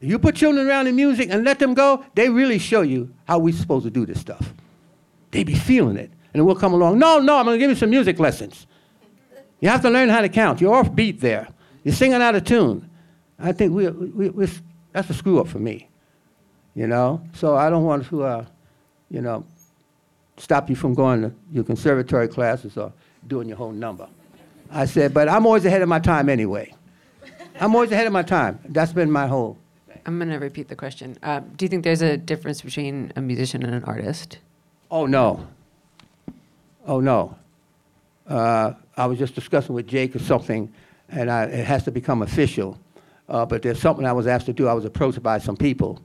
[0.00, 3.38] You put children around the music and let them go, they really show you how
[3.38, 4.52] we're supposed to do this stuff.
[5.34, 6.12] They be feeling it.
[6.32, 8.68] And we'll come along, no, no, I'm gonna give you some music lessons.
[9.58, 10.60] You have to learn how to count.
[10.60, 11.48] You're off beat there.
[11.82, 12.88] You're singing out of tune.
[13.40, 14.48] I think we, we, we
[14.92, 15.88] that's a screw up for me,
[16.76, 17.20] you know?
[17.32, 18.46] So I don't want to, uh,
[19.10, 19.44] you know,
[20.36, 22.92] stop you from going to your conservatory classes or
[23.26, 24.08] doing your whole number.
[24.70, 26.72] I said, but I'm always ahead of my time anyway.
[27.60, 28.60] I'm always ahead of my time.
[28.68, 29.58] That's been my whole.
[30.06, 31.16] I'm going to repeat the question.
[31.24, 34.38] Uh, do you think there's a difference between a musician and an artist?
[34.90, 35.46] Oh, no.
[36.86, 37.36] Oh, no.
[38.26, 40.72] Uh, I was just discussing with Jake or something,
[41.08, 42.78] and I, it has to become official.
[43.28, 44.68] Uh, but there's something I was asked to do.
[44.68, 46.00] I was approached by some people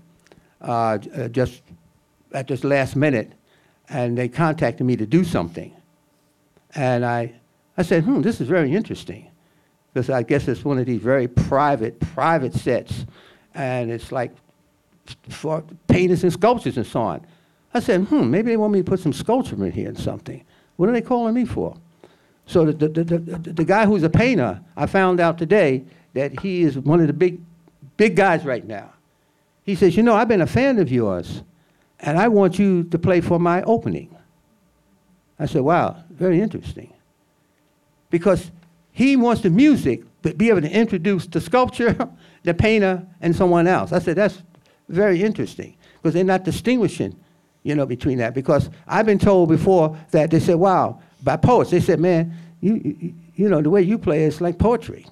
[0.62, 1.62] uh, uh, just
[2.34, 3.32] at this last minute,
[3.89, 5.74] and they contacted me to do something.
[6.76, 7.34] And I,
[7.78, 9.30] I said, hmm, this is very interesting.
[9.94, 13.06] Because I guess it's one of these very private, private sets.
[13.56, 14.32] And it's like
[15.30, 17.26] for painters and sculptors and so on.
[17.74, 20.44] I said, hmm, maybe they want me to put some sculpture in here and something.
[20.78, 21.76] What are they calling me for?
[22.46, 26.40] So the, the, the, the, the guy who's a painter, I found out today that
[26.40, 27.40] he is one of the big,
[27.96, 28.92] big guys right now.
[29.64, 31.44] He says, you know, I've been a fan of yours,
[32.00, 34.16] and I want you to play for my opening.
[35.38, 36.92] I said, wow, very interesting.
[38.10, 38.50] Because
[38.92, 41.96] he wants the music, but be able to introduce the sculpture,
[42.44, 43.92] the painter, and someone else.
[43.92, 44.42] I said, that's
[44.88, 47.16] very interesting, because they're not distinguishing,
[47.63, 48.34] you know, between that.
[48.34, 52.76] Because I've been told before that they said, wow, by poets, they said, man, you,
[52.76, 55.06] you, you know, the way you play is like poetry.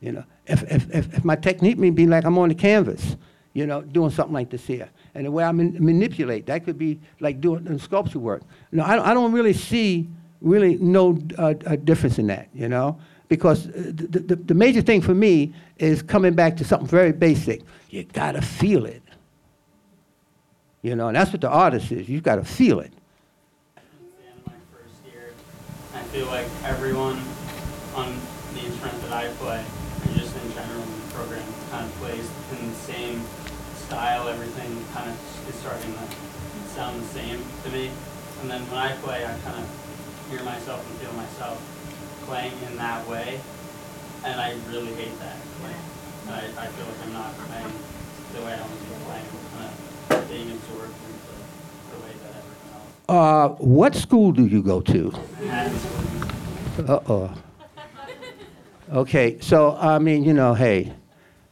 [0.00, 3.16] You know, if, if, if, if my technique may be like I'm on the canvas,
[3.54, 4.90] you know, doing something like this here.
[5.14, 8.42] And the way I man- manipulate, that could be like doing sculpture work.
[8.72, 10.08] No, I, don't- I don't really see
[10.40, 14.82] really no uh, uh, difference in that, you know, because uh, the, the, the major
[14.82, 17.62] thing for me is coming back to something very basic.
[17.88, 19.02] You gotta feel it.
[20.84, 22.10] You know, and that's what the artist is.
[22.10, 22.92] You've gotta feel it.
[24.44, 25.32] My first year.
[25.96, 27.16] I feel like everyone
[27.96, 28.12] on
[28.52, 31.40] the instrument that I play, and just in general in the program,
[31.72, 33.24] kind of plays in the same
[33.88, 34.28] style.
[34.28, 35.16] Everything kind of
[35.48, 36.04] is starting to
[36.76, 37.88] sound the same to me.
[38.42, 39.66] And then when I play, I kind of
[40.28, 41.56] hear myself and feel myself
[42.28, 43.40] playing in that way.
[44.22, 45.40] And I really hate that.
[45.64, 45.80] Like,
[46.28, 47.72] I, I feel like I'm not playing
[48.36, 49.32] the way I want to be playing,
[50.34, 52.12] being absorbed into the way
[53.06, 53.12] that.
[53.12, 55.12] Uh, what school do you go to?
[56.88, 57.32] Uh-oh.
[58.92, 60.92] Okay, so, I mean, you know, hey,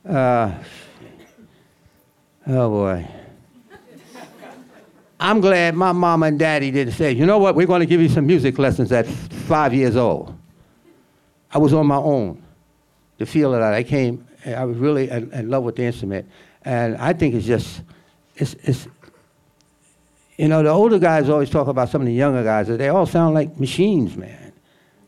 [0.08, 0.52] uh,
[2.48, 3.08] oh boy.
[5.20, 8.00] I'm glad my mama and daddy didn't say, you know what, we're going to give
[8.00, 10.36] you some music lessons at five years old.
[11.52, 12.42] I was on my own
[13.18, 13.72] to feel it out.
[13.72, 16.28] I came, I was really in, in love with the instrument.
[16.64, 17.82] And I think it's just,
[18.36, 18.88] it's, it's,
[20.36, 23.06] you know, the older guys always talk about some of the younger guys, they all
[23.06, 24.52] sound like machines, man.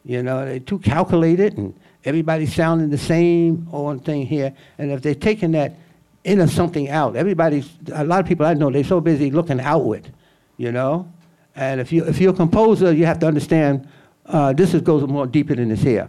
[0.04, 4.54] You know, they're too calculated and everybody's sounding the same on thing here.
[4.78, 5.76] And if they're taking that
[6.24, 10.12] inner something out, everybody's, a lot of people I know, they're so busy looking outward,
[10.58, 11.10] you know?
[11.56, 13.88] And if, you, if you're a composer, you have to understand
[14.26, 16.08] uh, this is, goes more deeper than this here.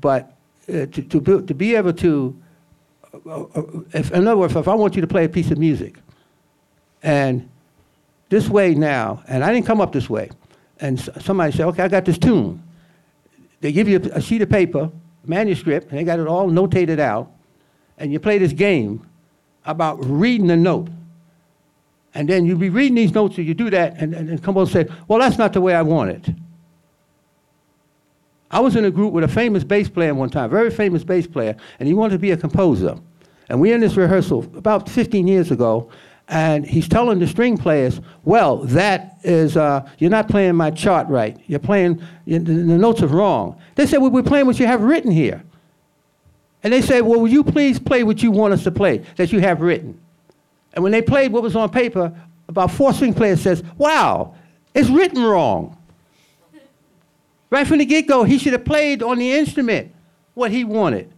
[0.00, 0.36] But
[0.68, 2.42] uh, to, to, be, to be able to,
[3.26, 5.58] uh, uh, if, in other words, if I want you to play a piece of
[5.58, 5.96] music,
[7.02, 7.48] and
[8.28, 10.30] this way now, and I didn't come up this way,
[10.80, 12.62] and somebody said, okay, I got this tune.
[13.60, 14.90] They give you a, sheet of paper,
[15.24, 17.30] manuscript, and they got it all notated out,
[17.98, 19.06] and you play this game
[19.66, 20.88] about reading a note.
[22.14, 24.56] And then you be reading these notes, and you do that, and, and, and come
[24.56, 26.34] on and say, well, that's not the way I want it.
[28.50, 31.26] I was in a group with a famous bass player one time, very famous bass
[31.26, 32.98] player, and he wanted to be a composer.
[33.48, 35.90] And we were in this rehearsal about 15 years ago,
[36.28, 41.08] and he's telling the string players, well, that is, uh, you're not playing my chart
[41.08, 41.38] right.
[41.46, 43.60] You're playing, you, the, the notes are wrong.
[43.74, 45.42] They said, well, we're playing what you have written here.
[46.62, 49.32] And they said, well, will you please play what you want us to play, that
[49.32, 50.00] you have written?
[50.74, 52.14] And when they played what was on paper,
[52.48, 54.34] about four string players says, wow,
[54.74, 55.76] it's written wrong.
[57.50, 59.92] Right from the get-go, he should have played on the instrument
[60.34, 61.12] what he wanted.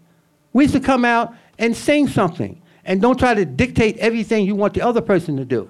[0.52, 4.54] We used to come out and sing something, and don't try to dictate everything you
[4.54, 5.68] want the other person to do.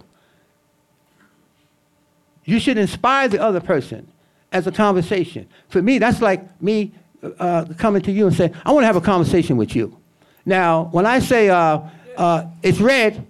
[2.44, 4.06] You should inspire the other person
[4.52, 5.48] as a conversation.
[5.68, 6.92] For me, that's like me
[7.38, 9.96] uh, coming to you and saying, I want to have a conversation with you.
[10.44, 11.80] Now, when I say uh,
[12.16, 13.26] uh, it's red,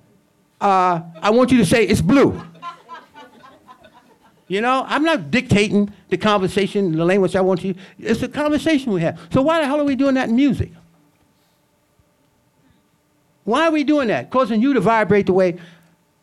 [0.60, 2.40] uh, I want you to say it's blue.
[4.46, 7.74] You know, I'm not dictating the conversation, the language I want you.
[7.98, 9.18] It's a conversation we have.
[9.32, 10.70] So why the hell are we doing that in music?
[13.44, 14.30] Why are we doing that?
[14.30, 15.58] Causing you to vibrate the way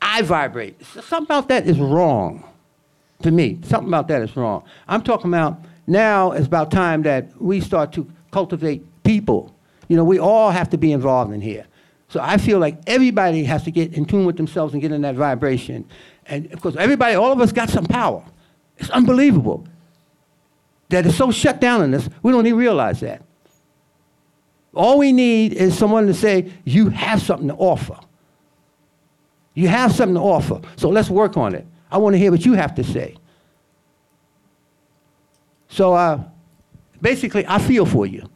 [0.02, 0.84] I vibrate.
[0.86, 2.44] Something about that is wrong
[3.22, 3.60] to me.
[3.64, 4.64] Something about that is wrong.
[4.88, 9.56] I'm talking about now it's about time that we start to cultivate people.
[9.88, 11.66] You know, we all have to be involved in here.
[12.08, 15.02] So I feel like everybody has to get in tune with themselves and get in
[15.02, 15.86] that vibration.
[16.26, 18.24] And of course, everybody, all of us got some power.
[18.78, 19.66] It's unbelievable
[20.90, 23.24] that it's so shut down in us, we don't even realize that.
[24.74, 27.98] All we need is someone to say, you have something to offer.
[29.54, 30.62] You have something to offer.
[30.78, 31.66] So let's work on it.
[31.92, 33.18] I want to hear what you have to say.
[35.68, 36.24] So uh,
[37.02, 38.30] basically, I feel for you.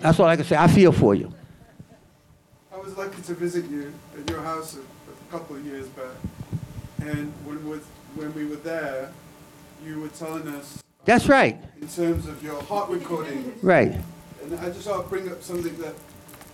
[0.00, 0.56] That's all I can say.
[0.56, 1.32] I feel for you.
[2.72, 6.14] I was lucky to visit you at your house a, a couple of years back,
[7.00, 9.10] and when, with, when we were there,
[9.84, 11.60] you were telling us That's right.
[11.80, 13.96] in terms of your heart recording, Right.
[14.52, 15.94] And I just want to bring up something that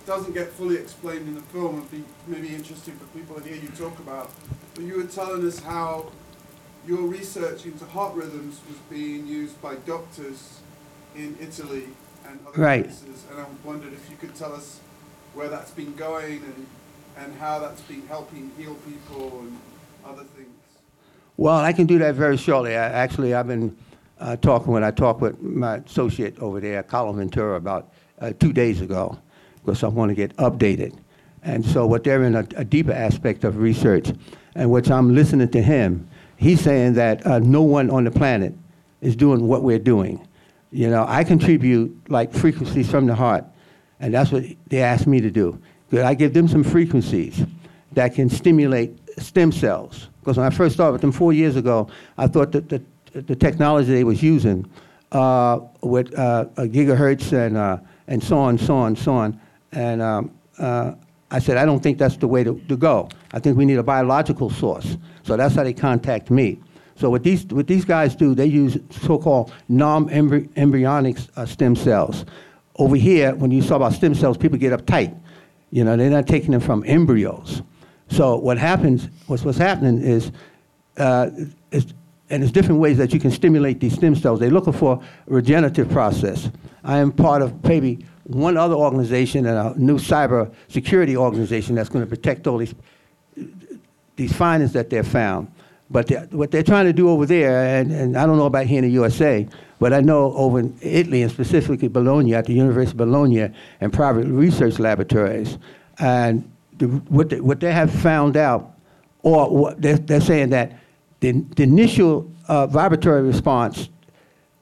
[0.07, 3.57] doesn't get fully explained in the film and be maybe interesting for people to hear
[3.57, 4.31] you talk about.
[4.75, 6.11] But you were telling us how
[6.87, 10.59] your research into heart rhythms was being used by doctors
[11.15, 11.85] in Italy
[12.27, 12.85] and other Right.
[12.85, 14.81] places, and I wondered if you could tell us
[15.35, 16.67] where that's been going and,
[17.17, 19.59] and how that's been helping heal people and
[20.05, 20.49] other things.
[21.37, 22.73] Well, I can do that very shortly.
[22.77, 23.77] I, actually, I've been
[24.23, 28.53] uh, talking when I talked with my associate over there, Carlo Ventura, about uh, two
[28.53, 29.19] days ago,
[29.57, 30.97] because I want to get updated.
[31.43, 34.13] And so, what they're in a, a deeper aspect of research,
[34.55, 38.55] and which I'm listening to him, he's saying that uh, no one on the planet
[39.01, 40.27] is doing what we're doing.
[40.71, 43.45] You know, I contribute like frequencies from the heart,
[43.99, 45.61] and that's what they asked me to do.
[45.93, 47.45] I give them some frequencies
[47.93, 50.09] that can stimulate stem cells.
[50.21, 52.81] Because when I first started with them four years ago, I thought that the,
[53.13, 54.69] the technology they was using
[55.13, 59.41] uh, with uh, uh, gigahertz and, uh, and so on, so on, so on,
[59.73, 60.93] and um, uh,
[61.31, 63.09] I said, I don't think that's the way to, to go.
[63.33, 64.99] I think we need a biological source.
[65.23, 66.61] So that's how they contact me.
[66.95, 72.27] So what these, what these guys do, they use so-called non-embryonic stem cells.
[72.77, 75.19] Over here, when you talk about stem cells, people get uptight.
[75.71, 77.63] You know, they're not taking them from embryos.
[78.09, 80.33] So what happens, what's, what's happening is,
[80.99, 81.31] uh,
[81.71, 81.87] is,
[82.33, 84.41] and there's different ways that you can stimulate these stem cells.
[84.41, 86.51] They're looking for a regenerative process.
[86.83, 91.91] I am part of maybe one other organization and a new cyber security organization that's
[91.91, 92.75] going to protect all these,
[94.17, 95.53] these findings that they've found.
[95.91, 98.65] But they're, what they're trying to do over there, and, and I don't know about
[98.65, 99.47] here in the USA,
[99.79, 103.51] but I know over in Italy and specifically Bologna, at the University of Bologna
[103.83, 105.59] and private research laboratories,
[105.99, 108.75] and the, what, they, what they have found out,
[109.23, 110.79] or what they're, they're saying that
[111.23, 113.89] the, the initial uh, vibratory response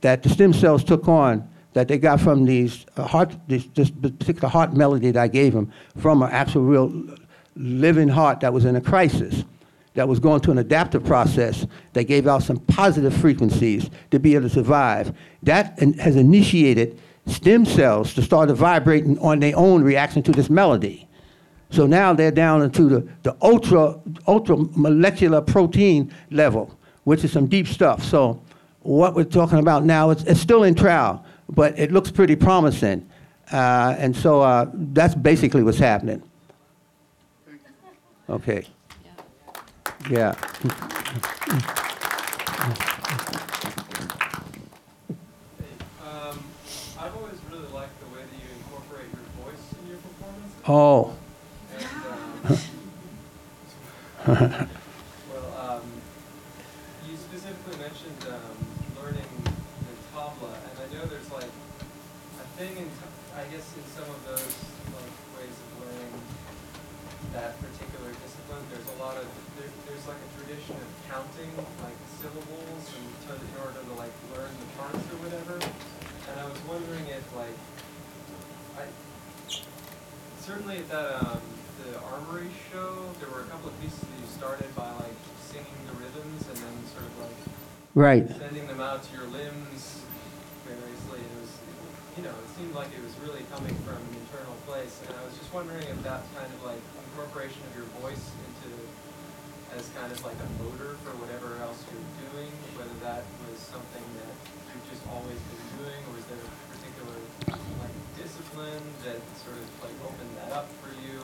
[0.03, 3.91] that the stem cells took on that they got from these uh, heart, this, this
[3.91, 7.17] particular heart melody that I gave them from an actual real
[7.57, 9.45] living heart that was in a crisis,
[9.95, 14.35] that was going through an adaptive process that gave out some positive frequencies to be
[14.35, 15.17] able to survive.
[15.43, 20.51] That in- has initiated stem cells to start vibrating on their own reaction to this
[20.51, 21.09] melody.
[21.71, 27.47] So now they're down into the, the ultra, ultra molecular protein level, which is some
[27.47, 28.03] deep stuff.
[28.03, 28.43] So
[28.81, 33.09] what we're talking about now, it's, it's still in trial, but it looks pretty promising.
[33.53, 36.23] Uh, and so uh, that's basically what's happening.
[38.29, 38.67] Okay.
[40.09, 40.35] Yeah.
[46.03, 46.45] Um,
[46.99, 50.55] I've always really liked the way that you incorporate your voice in your performance.
[50.69, 51.17] Oh,
[54.27, 55.87] well, um,
[57.07, 58.59] you specifically mentioned um,
[58.99, 62.91] learning the tabla, and I know there's like a thing in,
[63.39, 64.55] I guess, in some of those
[64.91, 66.13] like ways of learning
[67.39, 68.67] that particular discipline.
[68.75, 71.55] There's a lot of there, there's like a tradition of counting
[71.87, 75.55] like syllables and to, in order to like learn the parts or whatever.
[75.63, 77.55] And I was wondering if like
[78.75, 78.91] I
[80.41, 81.41] certainly that um,
[81.87, 85.81] the armory show, there were a couple of pieces that you started by like singing
[85.89, 87.39] the rhythms and then sort of like
[87.95, 88.27] right.
[88.37, 90.05] sending them out to your limbs
[90.67, 91.21] variously.
[91.21, 91.53] It was,
[92.17, 95.23] you know, it seemed like it was really coming from an internal place, and I
[95.25, 98.71] was just wondering if that kind of like incorporation of your voice into
[99.77, 104.03] as kind of like a motor for whatever else you're doing, whether that was something
[104.19, 104.35] that
[104.71, 107.19] you've just always been doing, or is there a particular
[107.79, 111.23] like discipline that sort of like opened that up for you,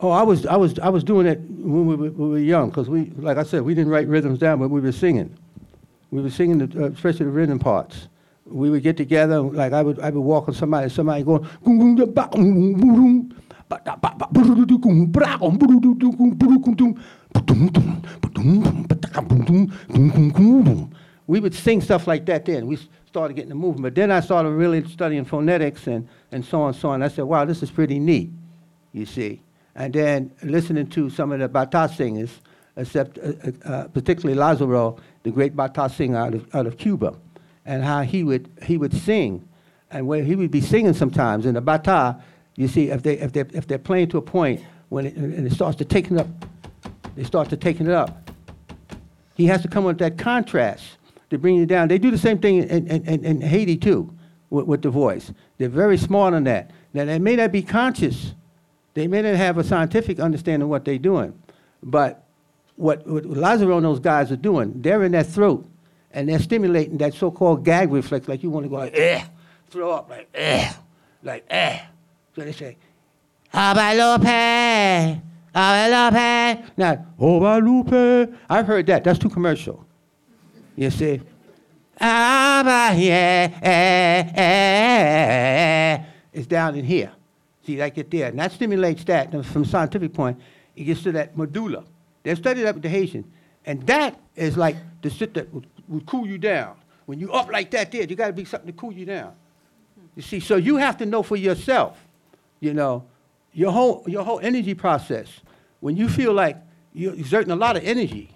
[0.00, 2.68] Oh, I was, I was, I was doing it when we were, we were young,
[2.68, 5.34] because we, like I said, we didn't write rhythms down, but we were singing.
[6.10, 8.08] We were singing, the, uh, especially the rhythm parts.
[8.44, 11.48] We would get together, like I would, I would walk on somebody, somebody going.
[21.26, 22.66] We would sing stuff like that then.
[22.66, 22.78] We
[23.14, 23.82] started getting the movement.
[23.82, 27.00] But then I started really studying phonetics and, and so on and so on.
[27.00, 28.28] I said, wow, this is pretty neat,
[28.92, 29.40] you see.
[29.76, 32.40] And then listening to some of the Bata singers,
[32.76, 37.14] except uh, uh, uh, particularly Lazaro, the great Bata singer out of, out of Cuba,
[37.64, 39.48] and how he would, he would sing.
[39.92, 42.20] And where he would be singing sometimes in the Bata,
[42.56, 45.46] you see, if, they, if, they, if they're playing to a point when it, and
[45.46, 46.26] it starts to taking up,
[47.14, 48.28] they start to taking it up.
[49.36, 50.82] He has to come with that contrast
[51.34, 51.88] to bring you down.
[51.88, 54.12] They do the same thing in, in, in, in Haiti too,
[54.50, 55.32] with, with the voice.
[55.58, 56.70] They're very smart on that.
[56.92, 58.34] Now they may not be conscious,
[58.94, 61.38] they may not have a scientific understanding of what they're doing,
[61.82, 62.24] but
[62.76, 65.68] what, what Lazaro and those guys are doing, they're in that throat,
[66.12, 69.24] and they're stimulating that so-called gag reflex, like you want to go like, eh,
[69.68, 70.72] throw up, like, eh,
[71.22, 71.80] like, eh.
[72.34, 72.76] So they say,
[73.52, 75.22] Abalope,
[75.54, 76.64] Abalope.
[76.76, 78.36] Now, Obalupe.
[78.50, 79.04] I've heard that.
[79.04, 79.83] That's too commercial.
[80.76, 81.20] You see?
[81.98, 86.04] Abba, yeah, eh, eh.
[86.32, 87.12] It's down in here.
[87.64, 88.28] See, like it there.
[88.28, 89.32] And that stimulates that.
[89.32, 90.40] And from a scientific point,
[90.76, 91.84] it gets to that medulla.
[92.22, 93.26] They studied that with the Haitians.
[93.64, 96.76] And that is like the shit that would, would cool you down.
[97.06, 99.34] When you up like that there, you got to be something to cool you down.
[100.16, 101.98] You see, so you have to know for yourself,
[102.60, 103.04] you know,
[103.52, 105.28] your whole, your whole energy process.
[105.80, 106.56] When you feel like
[106.92, 108.33] you're exerting a lot of energy,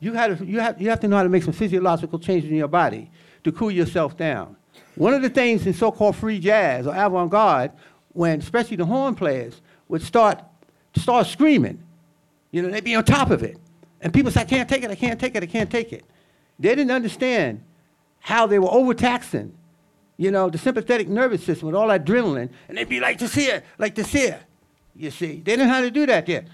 [0.00, 2.56] you, to, you, have, you have to know how to make some physiological changes in
[2.56, 3.10] your body
[3.44, 4.56] to cool yourself down.
[4.96, 7.72] One of the things in so-called free jazz or avant-garde,
[8.12, 10.42] when especially the horn players would start,
[10.94, 11.82] start screaming,
[12.50, 13.58] you know, they'd be on top of it.
[14.00, 16.04] And people say, I can't take it, I can't take it, I can't take it.
[16.58, 17.62] They didn't understand
[18.20, 19.54] how they were overtaxing,
[20.16, 23.34] you know, the sympathetic nervous system with all that adrenaline, and they'd be like this
[23.34, 24.40] here, like this here.
[24.94, 26.46] You see, they didn't know how to do that there.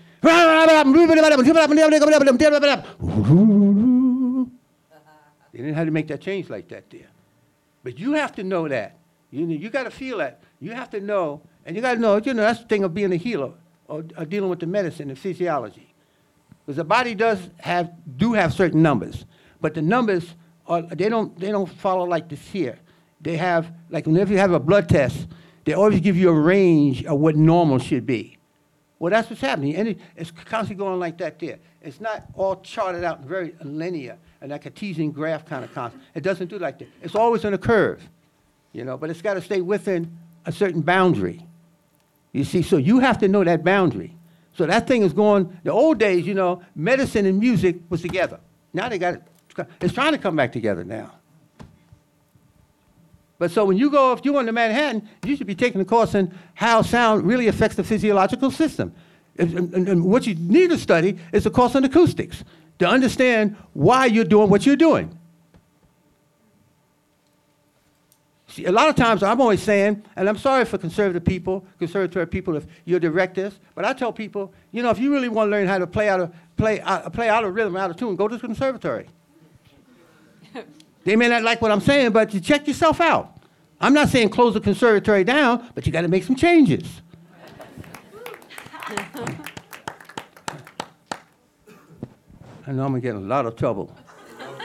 [5.53, 7.09] They didn't have to make that change like that there.
[7.83, 8.99] But you have to know that.
[9.31, 10.43] You, you got to feel that.
[10.61, 12.95] You have to know, and you got to know, you know, that's the thing of
[12.95, 13.53] being a healer
[13.89, 15.93] or, or dealing with the medicine and physiology.
[16.65, 19.25] Because the body does have, do have certain numbers,
[19.61, 20.35] but the numbers,
[20.67, 22.79] are, they, don't, they don't follow like this here.
[23.21, 25.27] They have, like whenever you have a blood test,
[25.65, 28.39] they always give you a range of what normal should be.
[29.03, 29.75] Well, that's what's happening.
[29.75, 31.59] And it, it's constantly going like that there.
[31.83, 36.05] It's not all charted out very linear and like a Cartesian graph kind of concept.
[36.15, 36.87] It doesn't do like that.
[37.03, 38.09] It's always on a curve,
[38.73, 41.45] you know, but it's got to stay within a certain boundary.
[42.31, 44.15] You see, so you have to know that boundary.
[44.57, 48.39] So that thing is going, the old days, you know, medicine and music was together.
[48.73, 49.23] Now they got it,
[49.81, 51.11] it's trying to come back together now.
[53.43, 55.85] But so when you go, if you went to Manhattan, you should be taking a
[55.85, 58.95] course in how sound really affects the physiological system.
[59.37, 62.45] And, and, and what you need to study is a course in acoustics
[62.79, 65.19] to understand why you're doing what you're doing.
[68.47, 72.31] See, a lot of times I'm always saying, and I'm sorry for conservative people, conservative
[72.31, 75.51] people, if you're directors, but I tell people, you know, if you really want to
[75.51, 78.15] learn how to play out of play out, play out of rhythm, out of tune,
[78.15, 79.09] go to the conservatory.
[81.05, 83.32] they may not like what I'm saying, but you check yourself out.
[83.83, 87.03] I'm not saying close the conservatory down, but you got to make some changes.
[92.65, 93.95] I know I'm gonna get in a lot of trouble.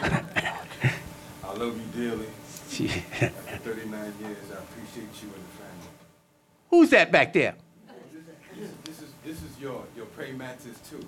[0.04, 2.28] I love you dearly.
[2.28, 5.90] After 39 years, I appreciate you and the family.
[6.70, 7.56] Who's that back there?
[8.56, 11.04] This, this is this is your your prey mantis too.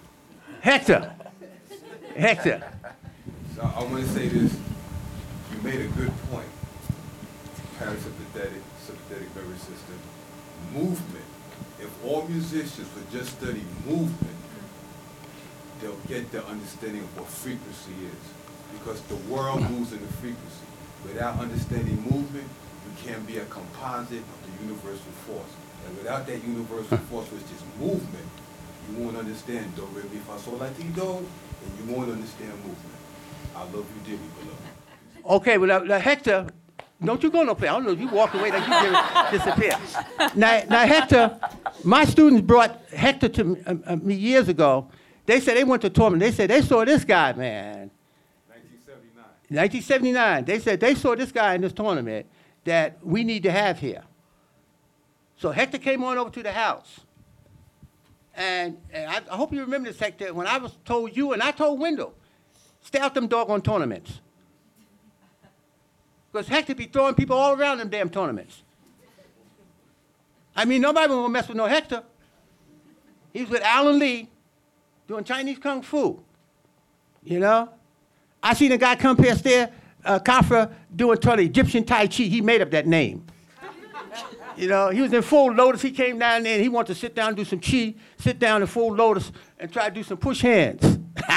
[0.62, 1.14] Hector.
[2.16, 2.64] Hector.
[3.56, 4.58] So I want to say this.
[5.54, 6.48] You made a good point.
[7.80, 10.00] Parasympathetic, sympathetic nervous system,
[10.74, 11.26] movement.
[11.80, 14.36] If all musicians would just study movement,
[15.80, 18.24] they'll get the understanding of what frequency is.
[18.78, 19.76] Because the world hmm.
[19.76, 20.68] moves in the frequency.
[21.06, 22.48] Without understanding movement,
[22.84, 25.54] you can't be a composite of the universal force.
[25.88, 28.28] And without that universal force, which is movement,
[28.92, 32.52] you won't understand do, re, mi, fa, sol, la, ti, do, and you won't understand
[32.60, 33.00] movement.
[33.56, 35.40] I love you dearly, beloved.
[35.42, 36.48] Okay, well, now, now Hector,
[37.06, 37.70] don't you go no place.
[37.70, 39.78] I don't know, if you walk away like you get disappear.
[40.36, 41.40] Now, now, Hector,
[41.84, 44.90] my students brought Hector to me, uh, uh, me years ago.
[45.26, 46.22] They said they went to tournament.
[46.22, 47.92] They said they saw this guy, man.
[48.48, 49.24] 1979.
[49.48, 50.46] 1979.
[50.46, 52.26] They said they saw this guy in this tournament
[52.66, 54.04] that we need to have here.
[55.38, 57.00] So Hector came on over to the house.
[58.36, 61.42] And, and I, I hope you remember this, Hector, when I was told you and
[61.42, 62.14] I told Wendell,
[62.82, 64.20] stay out them doggone tournaments.
[66.32, 68.64] Because Hector be throwing people all around them damn tournaments.
[70.56, 72.04] I mean, nobody will mess with no Hector.
[73.34, 74.30] He was with Alan Lee
[75.08, 76.22] doing Chinese Kung Fu.
[77.24, 77.70] You know?
[78.42, 79.72] I seen a guy come past there,
[80.06, 82.24] uh, Kafra, doing totally Egyptian Tai Chi.
[82.24, 83.26] He made up that name.
[84.56, 85.82] You know, he was in full lotus.
[85.82, 88.40] He came down there and he wanted to sit down and do some chi, sit
[88.40, 91.00] down in full lotus and try to do some push hands.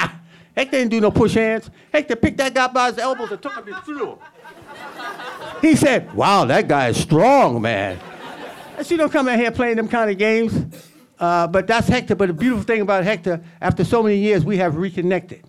[0.55, 1.69] Hector didn't do no push hands.
[1.91, 4.17] Hector picked that guy by his elbows and took him and threw him.
[5.63, 7.97] He said, wow, that guy is strong, man.
[8.77, 10.53] I see don't come in here playing them kind of games.
[11.17, 12.15] Uh, but that's Hector.
[12.15, 15.45] But the beautiful thing about Hector, after so many years, we have reconnected.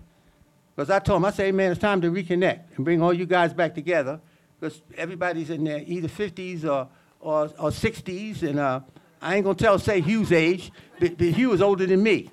[0.76, 3.26] Because I told him, I say, man, it's time to reconnect and bring all you
[3.26, 4.20] guys back together.
[4.60, 6.88] Because everybody's in their either 50s or,
[7.18, 8.44] or, or 60s.
[8.44, 8.82] And uh,
[9.20, 12.30] I ain't going to tell, say Hugh's age, but, but Hugh is older than me.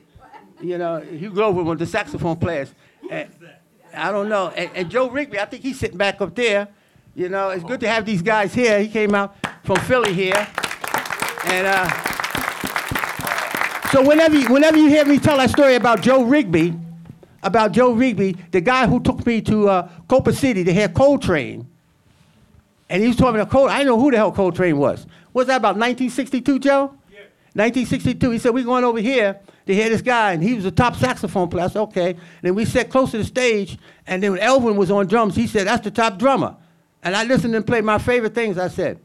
[0.62, 2.76] You know, Hugh Glover, one of the saxophone players.
[3.10, 3.28] And,
[3.92, 4.50] I don't know.
[4.50, 6.68] And, and Joe Rigby, I think he's sitting back up there.
[7.14, 8.80] You know, it's good to have these guys here.
[8.82, 10.48] He came out from Philly here.
[11.46, 11.90] And uh,
[13.92, 16.74] so whenever you, whenever you hear me tell that story about Joe Rigby,
[17.44, 21.68] about Joe Rigby, the guy who took me to uh, Copa City to hear Coltrane,
[22.90, 23.76] and he was talking about Coltrane.
[23.76, 25.06] I didn't know who the hell Coltrane was.
[25.34, 26.94] Was that about 1962, Joe?
[27.12, 27.20] Yeah.
[27.54, 28.32] 1962.
[28.32, 30.96] He said, we're going over here to hear this guy, and he was a top
[30.96, 31.66] saxophone player.
[31.66, 32.12] I said, okay.
[32.12, 35.36] And then we sat close to the stage, and then when Elvin was on drums,
[35.36, 36.56] he said, that's the top drummer.
[37.04, 38.58] And I listened and played my favorite things.
[38.58, 39.00] I said,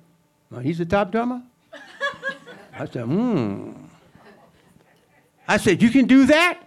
[0.50, 1.42] well, he's the top drummer?
[2.78, 3.72] I said, hmm.
[5.48, 6.60] I said, you can do that?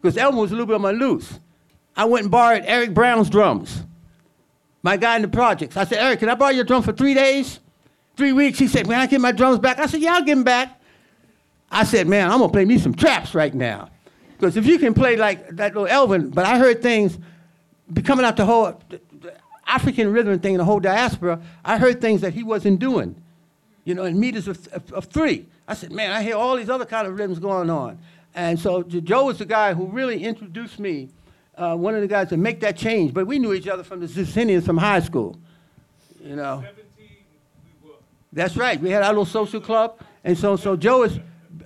[0.00, 1.40] Because Elvin was a little bit on my loose.
[1.96, 3.84] I went and borrowed Eric Brown's drums,
[4.82, 5.76] my guy in the projects.
[5.76, 7.60] I said, Eric, can I borrow your drum for three days?
[8.16, 8.58] Three weeks?
[8.58, 9.78] He said, man, I get my drums back.
[9.78, 10.80] I said, yeah, I'll get them back.
[11.70, 13.90] I said, man, I'm going to play me some traps right now.
[14.38, 17.18] Because if you can play like that little Elvin, but I heard things
[18.04, 18.80] coming out the whole
[19.66, 23.20] African rhythm thing, in the whole diaspora, I heard things that he wasn't doing,
[23.84, 25.46] you know, in meters of, of, of three.
[25.68, 27.98] I said, man, I hear all these other kind of rhythms going on.
[28.34, 31.08] And so Joe was the guy who really introduced me,
[31.56, 33.14] uh, one of the guys to make that change.
[33.14, 35.38] But we knew each other from the Zicinians from high school,
[36.22, 36.62] you know.
[36.66, 37.08] 17,
[38.32, 38.80] That's right.
[38.80, 39.98] We had our little social club.
[40.22, 41.18] And so, so Joe is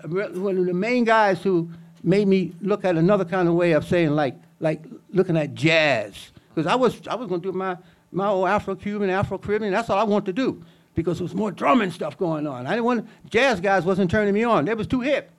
[0.05, 1.69] one of the main guys who
[2.03, 6.31] made me look at another kind of way of saying, like, like looking at jazz.
[6.55, 7.77] Because I was, I was going to do my,
[8.13, 9.73] my old Afro-Cuban, Afro-Caribbean.
[9.73, 12.67] That's all I wanted to do because there was more drumming stuff going on.
[12.67, 14.65] I didn't want, jazz guys wasn't turning me on.
[14.65, 15.31] They was too hip.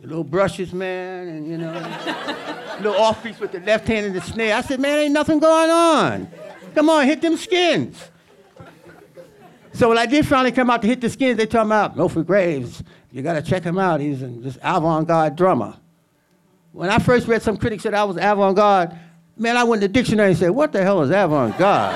[0.00, 1.72] The little brushes, man, and you know,
[2.80, 4.56] little offbeats with the left hand and the snare.
[4.56, 6.28] I said, man, ain't nothing going on.
[6.74, 8.10] Come on, hit them skins.
[9.72, 11.96] So when I did finally come out to hit the skins, they told me out,
[11.96, 14.00] Milford Graves, you gotta check him out.
[14.00, 15.74] He's a, this avant-garde drummer.
[16.72, 18.96] When I first read some critics said I was avant-garde,
[19.38, 21.94] man, I went to the dictionary and said, what the hell is avant-garde?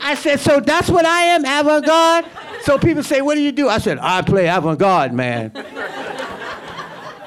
[0.00, 2.26] I said, so that's what I am, avant-garde?
[2.62, 3.68] So people say, what do you do?
[3.68, 5.52] I said, I play avant-garde, man.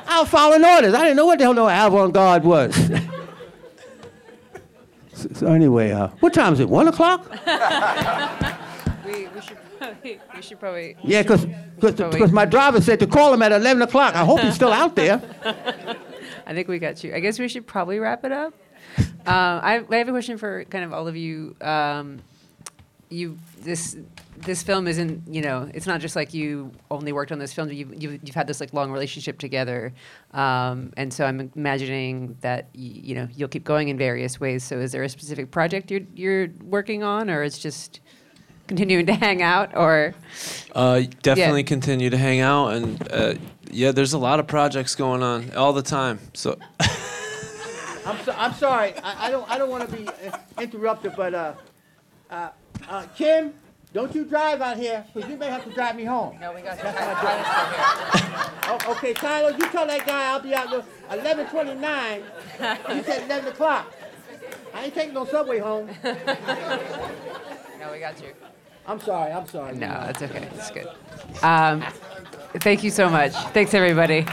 [0.07, 0.93] I was following orders.
[0.93, 2.75] I didn't know what the hell no avant-garde was.
[5.13, 6.69] so, so, anyway, uh, what time is it?
[6.69, 7.29] One o'clock?
[9.05, 10.97] we, we, should probably, we should probably.
[11.03, 11.45] Yeah, because
[11.79, 14.15] because my driver said to call him at 11 o'clock.
[14.15, 15.21] I hope he's still out there.
[16.47, 17.13] I think we got you.
[17.13, 18.53] I guess we should probably wrap it up.
[19.27, 21.53] Uh, I, I, have a question for kind of all of you.
[21.59, 22.21] Um,
[23.09, 23.97] you this
[24.37, 27.69] this film isn't you know it's not just like you only worked on this film
[27.71, 29.93] you've, you've, you've had this like long relationship together
[30.31, 34.63] um, and so i'm imagining that y- you know you'll keep going in various ways
[34.63, 38.01] so is there a specific project you're, you're working on or it's just
[38.67, 40.13] continuing to hang out or
[40.75, 41.67] uh, definitely yeah.
[41.67, 43.33] continue to hang out and uh,
[43.71, 48.53] yeah there's a lot of projects going on all the time so I'm, so, I'm
[48.53, 51.53] sorry I, I don't I don't want to be uh, interrupted but uh,
[52.29, 52.49] uh,
[52.89, 53.53] uh, Kim
[53.93, 56.37] don't you drive out here, because you may have to drive me home.
[56.39, 60.69] No, we got That's my oh, okay, Tyler, you tell that guy I'll be out
[60.69, 62.23] there 11:29.
[62.95, 63.91] You said 11 o'clock.
[64.73, 65.89] I ain't taking no subway home.
[66.03, 66.13] no,
[67.91, 68.33] we got you.
[68.85, 69.31] I'm sorry.
[69.31, 69.75] I'm sorry.
[69.75, 70.47] No, it's okay.
[70.53, 70.89] It's good.
[71.41, 71.83] Um,
[72.55, 73.33] thank you so much.
[73.53, 74.25] Thanks, everybody.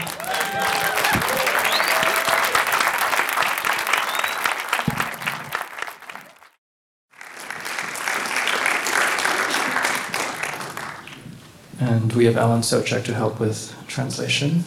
[11.79, 14.63] and we have Alan Sochak to help with translation.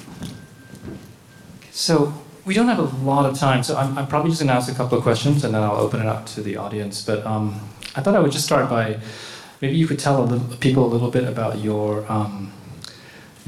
[1.71, 2.13] So
[2.45, 4.71] we don't have a lot of time, so I'm, I'm probably just going to ask
[4.71, 7.05] a couple of questions and then I'll open it up to the audience.
[7.05, 7.61] But um,
[7.95, 9.01] I thought I would just start by
[9.61, 12.53] maybe you could tell a little, people a little bit about your um,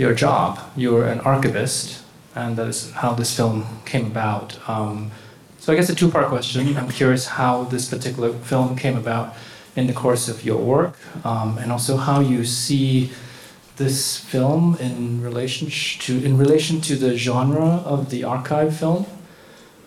[0.01, 0.59] your job.
[0.77, 2.03] You're an archivist,
[2.35, 4.59] and that is how this film came about.
[4.67, 5.11] Um,
[5.59, 6.77] so I guess a two-part question.
[6.79, 9.35] I'm curious how this particular film came about
[9.77, 13.11] in the course of your work, um, and also how you see
[13.77, 15.69] this film in relation
[16.05, 19.05] to in relation to the genre of the archive film,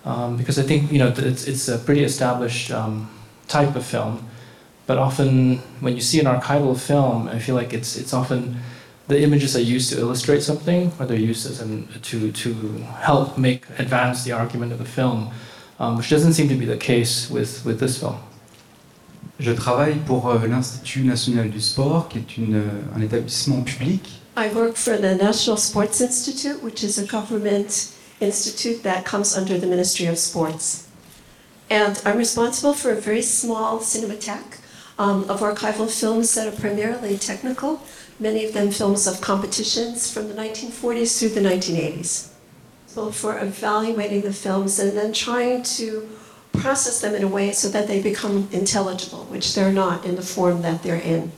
[0.05, 3.09] um, because I think you know it's it's a pretty established um,
[3.47, 4.29] type of film,
[4.85, 8.61] but often when you see an archival film, I feel like it's it's often
[9.07, 12.53] the images are used to illustrate something, or they're used as an, to to
[13.01, 15.31] help make advance the argument of the film,
[15.79, 18.17] um, which doesn't seem to be the case with with this film.
[19.39, 24.21] Je travaille pour euh, l'Institut national du sport, qui est une, euh, un établissement public.
[24.37, 29.59] I work for the National Sports Institute, which is a government institute that comes under
[29.59, 30.87] the Ministry of Sports.
[31.69, 34.59] And I'm responsible for a very small cinematheque
[34.97, 37.81] um, of archival films that are primarily technical,
[38.19, 42.29] many of them films of competitions from the 1940s through the 1980s.
[42.87, 46.07] So for evaluating the films and then trying to
[46.53, 50.21] process them in a way so that they become intelligible, which they're not in the
[50.21, 51.31] form that they're in.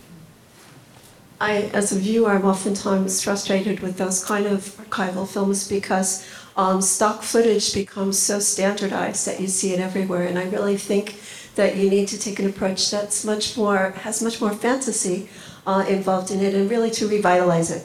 [1.40, 6.82] I, as a viewer, I'm oftentimes frustrated with those kind of archival films because um,
[6.82, 10.24] stock footage becomes so standardized that you see it everywhere.
[10.24, 11.20] And I really think
[11.56, 15.30] that you need to take an approach that's much more has much more fantasy
[15.66, 17.84] uh, involved in it, and really to revitalize it.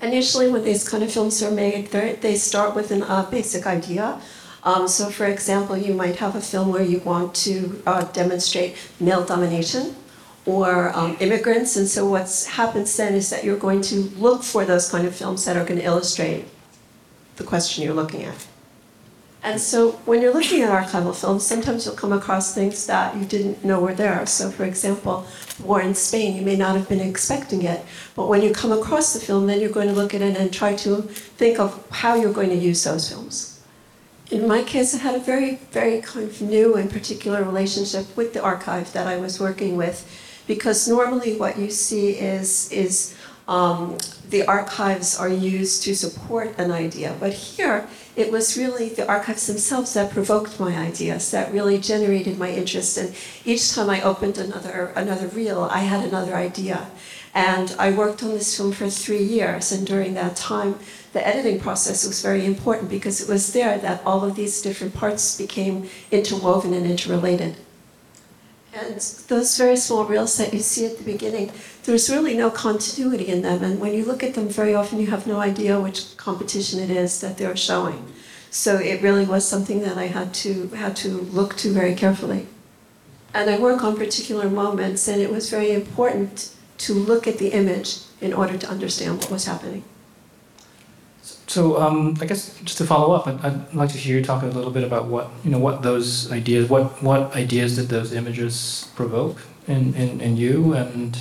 [0.00, 3.66] And usually, when these kind of films are made, they start with a uh, basic
[3.66, 4.20] idea.
[4.62, 8.76] Um, so, for example, you might have a film where you want to uh, demonstrate
[8.98, 9.94] male domination
[10.44, 11.76] or um, immigrants.
[11.76, 15.14] And so what happens then is that you're going to look for those kind of
[15.14, 16.46] films that are going to illustrate
[17.36, 18.46] the question you're looking at.
[19.46, 23.24] And so when you're looking at archival films, sometimes you'll come across things that you
[23.24, 24.26] didn't know were there.
[24.26, 25.24] So for example,
[25.62, 27.84] war in Spain, you may not have been expecting it.
[28.16, 30.52] But when you come across the film, then you're going to look at it and
[30.52, 33.62] try to think of how you're going to use those films.
[34.32, 38.32] In my case, I had a very, very kind of new and particular relationship with
[38.32, 40.02] the archive that I was working with
[40.48, 43.16] because normally what you see is, is
[43.46, 43.96] um,
[44.30, 47.14] the archives are used to support an idea.
[47.20, 47.86] But here,
[48.16, 52.96] it was really the archives themselves that provoked my ideas, that really generated my interest.
[52.96, 53.14] And
[53.44, 56.90] each time I opened another, another reel, I had another idea.
[57.34, 59.70] And I worked on this film for three years.
[59.70, 60.78] And during that time,
[61.12, 64.94] the editing process was very important because it was there that all of these different
[64.94, 67.56] parts became interwoven and interrelated.
[68.76, 71.50] And those very small reels that you see at the beginning,
[71.84, 73.64] there's really no continuity in them.
[73.64, 76.90] And when you look at them, very often you have no idea which competition it
[76.90, 78.12] is that they're showing.
[78.50, 82.48] So it really was something that I had to had to look to very carefully.
[83.32, 87.48] And I work on particular moments, and it was very important to look at the
[87.48, 89.84] image in order to understand what was happening.
[91.46, 94.42] So um, I guess just to follow up, I'd, I'd, like to hear you talk
[94.42, 98.12] a little bit about what you know, what those ideas, what what ideas did those
[98.12, 99.38] images provoke
[99.68, 101.18] in in, in you, and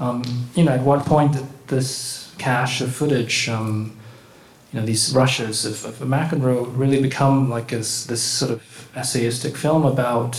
[0.00, 0.22] um,
[0.56, 3.96] you know, at what point did this cache of footage, um,
[4.72, 9.56] you know, these rushes of, of McEnroe really become like this this sort of essayistic
[9.56, 10.34] film about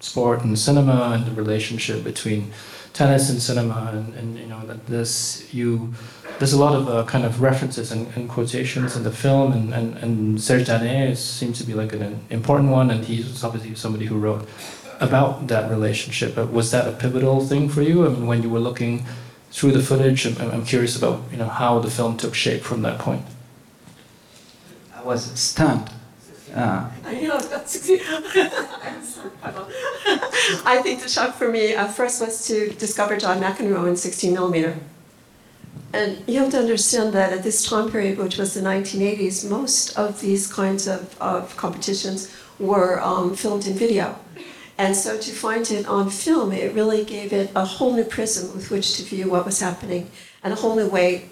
[0.00, 2.52] sport and cinema and the relationship between
[2.92, 5.92] tennis and cinema, and, and you know that this you
[6.38, 9.74] there's a lot of uh, kind of references and, and, quotations in the film, and,
[9.74, 14.06] and, and Serge Daney seems to be like an important one, and he's obviously somebody
[14.06, 14.48] who wrote
[15.00, 16.36] about that relationship.
[16.36, 18.06] But was that a pivotal thing for you?
[18.06, 19.04] I mean, when you were looking
[19.50, 22.82] through the footage, I'm, I'm curious about you know how the film took shape from
[22.82, 23.24] that point.
[24.94, 25.90] I was stunned.
[26.54, 27.90] Uh, I know that's.
[30.64, 34.76] I think the shock for me first was to discover John McEnroe in 16 millimeter.
[35.92, 39.96] And you have to understand that at this time period, which was the 1980s, most
[39.96, 44.16] of these kinds of, of competitions were um, filmed in video.
[44.76, 48.54] And so to find it on film, it really gave it a whole new prism
[48.54, 50.10] with which to view what was happening
[50.44, 51.30] and a whole new way,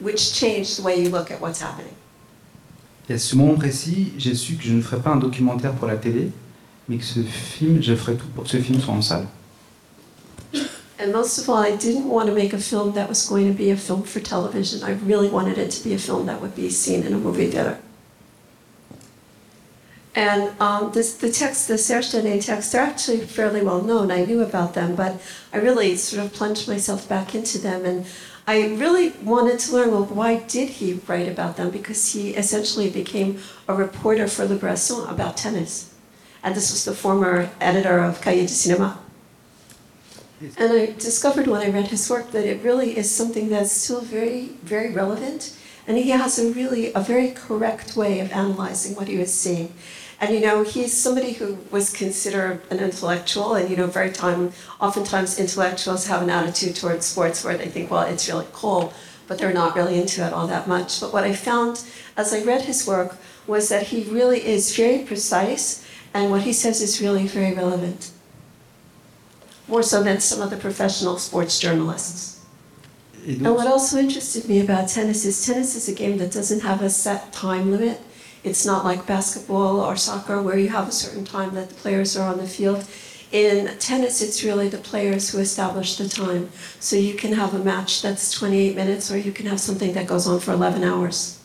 [0.00, 1.94] which changed the way you look at what's happening.
[3.08, 5.88] Et à ce moment précis, j'ai su que je ne ferais pas un documentaire pour
[5.88, 6.30] la télé,
[6.88, 9.26] mais que ce film, je tout pour que ce film soit en salle.
[11.00, 13.56] And most of all, I didn't want to make a film that was going to
[13.56, 14.84] be a film for television.
[14.84, 17.50] I really wanted it to be a film that would be seen in a movie
[17.50, 17.78] theater.
[20.14, 24.12] And um, this, the text, the Serge Daney texts, they're actually fairly well known.
[24.12, 25.20] I knew about them, but
[25.52, 27.84] I really sort of plunged myself back into them.
[27.84, 28.06] And
[28.46, 31.70] I really wanted to learn, well, why did he write about them?
[31.70, 35.93] Because he essentially became a reporter for Libération about tennis.
[36.44, 38.98] And this was the former editor of Cahiers du Cinéma.
[40.58, 44.02] And I discovered when I read his work that it really is something that's still
[44.02, 45.56] very, very relevant.
[45.86, 49.72] And he has a really, a very correct way of analyzing what he was seeing.
[50.20, 54.52] And you know, he's somebody who was considered an intellectual, and you know, very time,
[54.80, 58.92] oftentimes intellectuals have an attitude towards sports where they think, well, it's really cool,
[59.26, 61.00] but they're not really into it all that much.
[61.00, 61.82] But what I found
[62.16, 63.16] as I read his work
[63.46, 65.83] was that he really is very precise,
[66.14, 68.12] and what he says is really very relevant.
[69.66, 72.40] More so than some of the professional sports journalists.
[73.26, 76.82] And what also interested me about tennis is tennis is a game that doesn't have
[76.82, 78.00] a set time limit.
[78.44, 82.16] It's not like basketball or soccer where you have a certain time that the players
[82.16, 82.86] are on the field.
[83.32, 86.50] In tennis, it's really the players who establish the time.
[86.78, 90.06] So you can have a match that's 28 minutes, or you can have something that
[90.06, 91.40] goes on for 11 hours.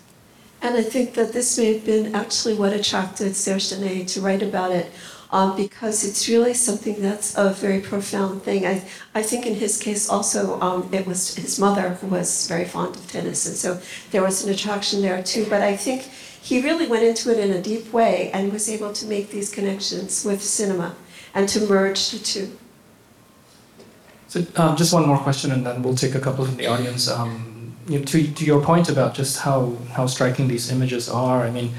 [0.62, 4.43] And I think that this may have been actually what attracted Serge Daney to write
[4.43, 4.91] about it,
[5.32, 8.66] um, because it's really something that's a very profound thing.
[8.66, 8.84] I,
[9.16, 12.95] I think in his case also, um, it was his mother who was very fond
[12.95, 13.80] of tennis, and so
[14.12, 15.45] there was an attraction there too.
[15.49, 16.01] But I think
[16.41, 19.49] he really went into it in a deep way and was able to make these
[19.49, 20.95] connections with cinema
[21.34, 22.57] and to merge the two.
[24.28, 27.10] So um, just one more question, and then we'll take a couple from the audience.
[27.89, 31.49] You know, to, to your point about just how, how striking these images are, I
[31.49, 31.73] mean,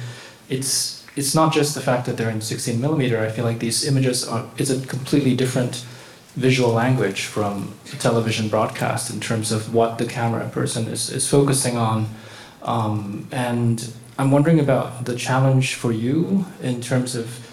[0.49, 3.19] it's it's not just the fact that they're in 16 millimeter.
[3.21, 5.85] I feel like these images are it's a completely different
[6.35, 11.77] visual language from television broadcast in terms of what the camera person is, is focusing
[11.77, 12.07] on.
[12.63, 17.47] Um, and I'm wondering about the challenge for you in terms of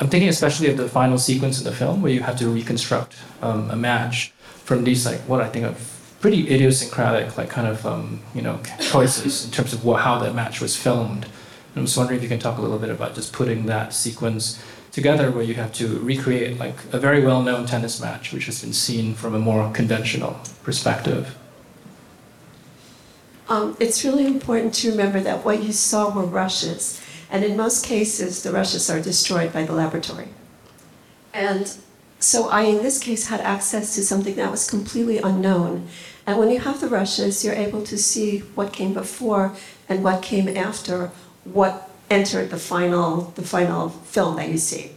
[0.00, 3.16] I'm thinking especially of the final sequence in the film where you have to reconstruct
[3.42, 4.32] um, a match
[4.64, 5.76] from these like what I think of
[6.20, 10.34] pretty idiosyncratic like kind of um, you know choices in terms of what, how that
[10.34, 11.24] match was filmed.
[11.24, 13.92] And I'm just wondering if you can talk a little bit about just putting that
[13.92, 14.62] sequence
[14.92, 18.72] together where you have to recreate like a very well-known tennis match which has been
[18.72, 21.36] seen from a more conventional perspective.
[23.48, 27.00] Um, it's really important to remember that what you saw were rushes,
[27.30, 30.28] and in most cases, the rushes are destroyed by the laboratory.
[31.34, 31.76] And
[32.20, 35.88] so I, in this case, had access to something that was completely unknown.
[36.26, 39.56] And when you have the rushes, you're able to see what came before
[39.88, 41.10] and what came after,
[41.44, 44.92] what entered the final, the final film that you see.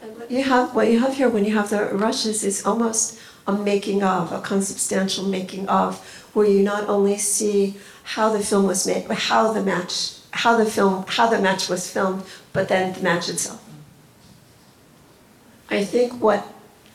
[0.00, 3.18] And what you have, what you have here when you have the rushes is almost
[3.46, 5.98] a making of, a consubstantial making of,
[6.34, 10.66] where you not only see how the film was made, how the match, how the
[10.66, 12.22] film, how the match was filmed,
[12.52, 13.62] but then the match itself.
[15.70, 16.46] I think what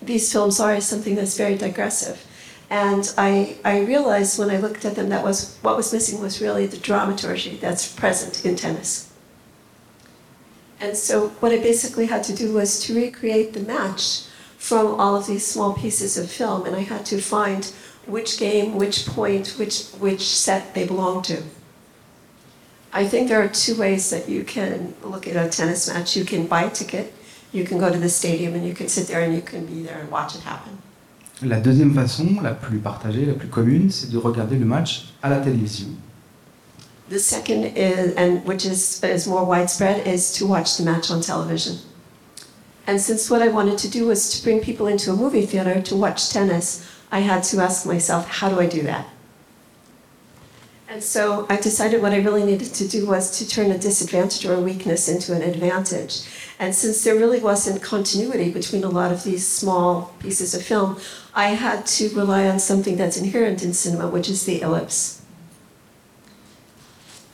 [0.01, 2.25] these films are is something that's very digressive.
[2.73, 6.41] And I, I realized when I looked at them that was what was missing was
[6.41, 9.13] really the dramaturgy that's present in tennis.
[10.79, 14.23] And so what I basically had to do was to recreate the match
[14.57, 17.71] from all of these small pieces of film, and I had to find
[18.07, 21.43] which game, which point, which, which set they belong to.
[22.91, 26.17] I think there are two ways that you can look at a tennis match.
[26.17, 27.13] You can buy a ticket,
[27.51, 29.83] you can go to the stadium, and you can sit there and you can be
[29.83, 30.82] there and watch it happen.
[31.41, 35.29] La deuxième façon, la plus partagée, la plus commune, c'est de regarder le match à
[35.29, 35.87] la télévision.
[37.09, 41.21] The second is, and which is, is more widespread, is to watch the match on
[41.21, 41.77] television.
[42.87, 45.81] And since what I wanted to do was to bring people into a movie theater
[45.81, 49.05] to watch tennis, I had to ask myself, how do I do that?
[50.93, 54.45] And so I decided what I really needed to do was to turn a disadvantage
[54.45, 56.21] or a weakness into an advantage.
[56.59, 60.99] And since there really wasn't continuity between a lot of these small pieces of film,
[61.33, 65.23] I had to rely on something that's inherent in cinema, which is the ellipse.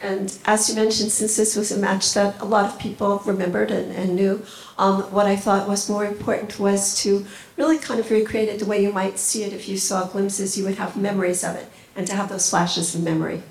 [0.01, 3.71] And as you mentioned, since this was a match that a lot of people remembered
[3.71, 4.41] and, and knew,
[4.77, 7.25] um, what I thought was more important was to
[7.57, 10.57] really kind of recreate it the way you might see it if you saw glimpses,
[10.57, 13.43] you would have memories of it, and to have those flashes of memory.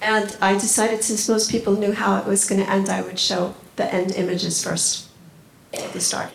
[0.00, 3.18] And I decided since most people knew how it was going to end, I would
[3.18, 5.08] show the end images first
[5.74, 6.30] at the start.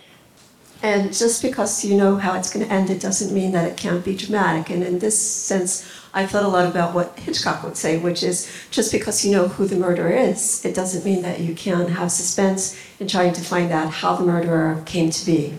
[0.81, 3.77] And just because you know how it's going to end, it doesn't mean that it
[3.77, 4.69] can't be dramatic.
[4.69, 8.51] And in this sense, I thought a lot about what Hitchcock would say, which is
[8.69, 12.11] just because you know who the murderer is, it doesn't mean that you can't have
[12.11, 15.57] suspense in trying to find out how the murderer came to be.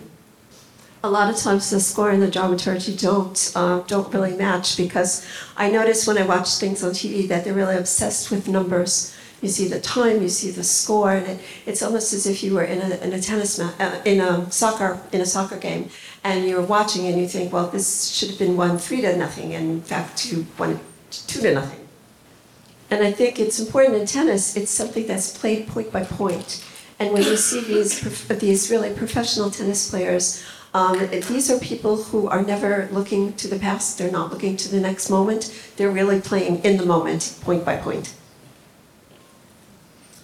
[1.05, 5.27] A lot of times the score and the dramaturgy don't uh, don't really match because
[5.55, 9.15] I notice when I watch things on TV that they're really obsessed with numbers.
[9.43, 12.55] You see the time, you see the score, and it, it's almost as if you
[12.55, 15.91] were in a, in a tennis uh, in a soccer in a soccer game,
[16.25, 19.53] and you're watching and you think, well, this should have been won three to nothing,
[19.55, 20.81] and in fact, you won
[21.11, 21.87] two to nothing.
[22.91, 24.57] And I think it's important in tennis.
[24.57, 26.65] It's something that's played point by point,
[26.99, 28.01] and when you see these
[28.39, 30.43] these really professional tennis players,
[30.75, 34.69] Um, these are people who are never looking to the past, they're not looking to
[34.69, 38.13] the next moment, they're really playing in the moment, point by point.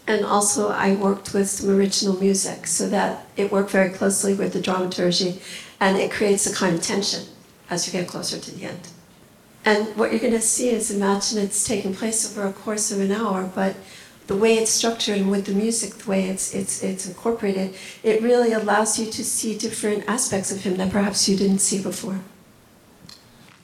[0.08, 4.52] And also, I worked with some original music so that it worked very closely with
[4.52, 5.40] the dramaturgy
[5.78, 7.26] and it creates a kind of tension
[7.70, 8.88] as you get closer to the end.
[9.64, 12.98] And what you're going to see is imagine it's taking place over a course of
[12.98, 13.76] an hour, but
[14.30, 17.74] the way it's structured and with the music, the way it's, it's, it's incorporated,
[18.04, 21.82] it really allows you to see different aspects of him that perhaps you didn't see
[21.82, 22.20] before.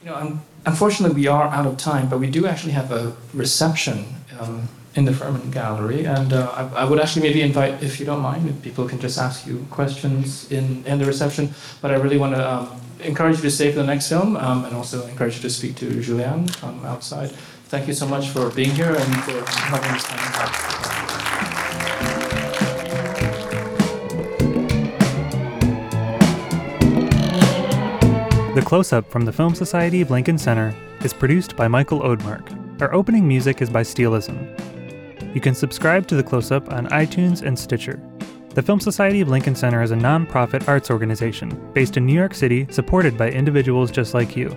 [0.02, 4.06] You know, unfortunately, we are out of time, but we do actually have a reception
[4.40, 8.06] um, in the Furman Gallery, and uh, I, I, would actually maybe invite, if you
[8.06, 11.54] don't mind, if people can just ask you questions in, in the reception.
[11.80, 14.64] But I really want to um, encourage you to stay for the next film, um,
[14.64, 16.48] and also encourage you to speak to Julien
[16.84, 17.32] outside.
[17.68, 20.66] Thank you so much for being here and for having this time.
[28.54, 32.80] The close up from the Film Society of Lincoln Center is produced by Michael Odemark.
[32.80, 35.34] Our opening music is by Steelism.
[35.34, 38.00] You can subscribe to The Close Up on iTunes and Stitcher.
[38.50, 42.32] The Film Society of Lincoln Center is a nonprofit arts organization based in New York
[42.32, 44.56] City supported by individuals just like you.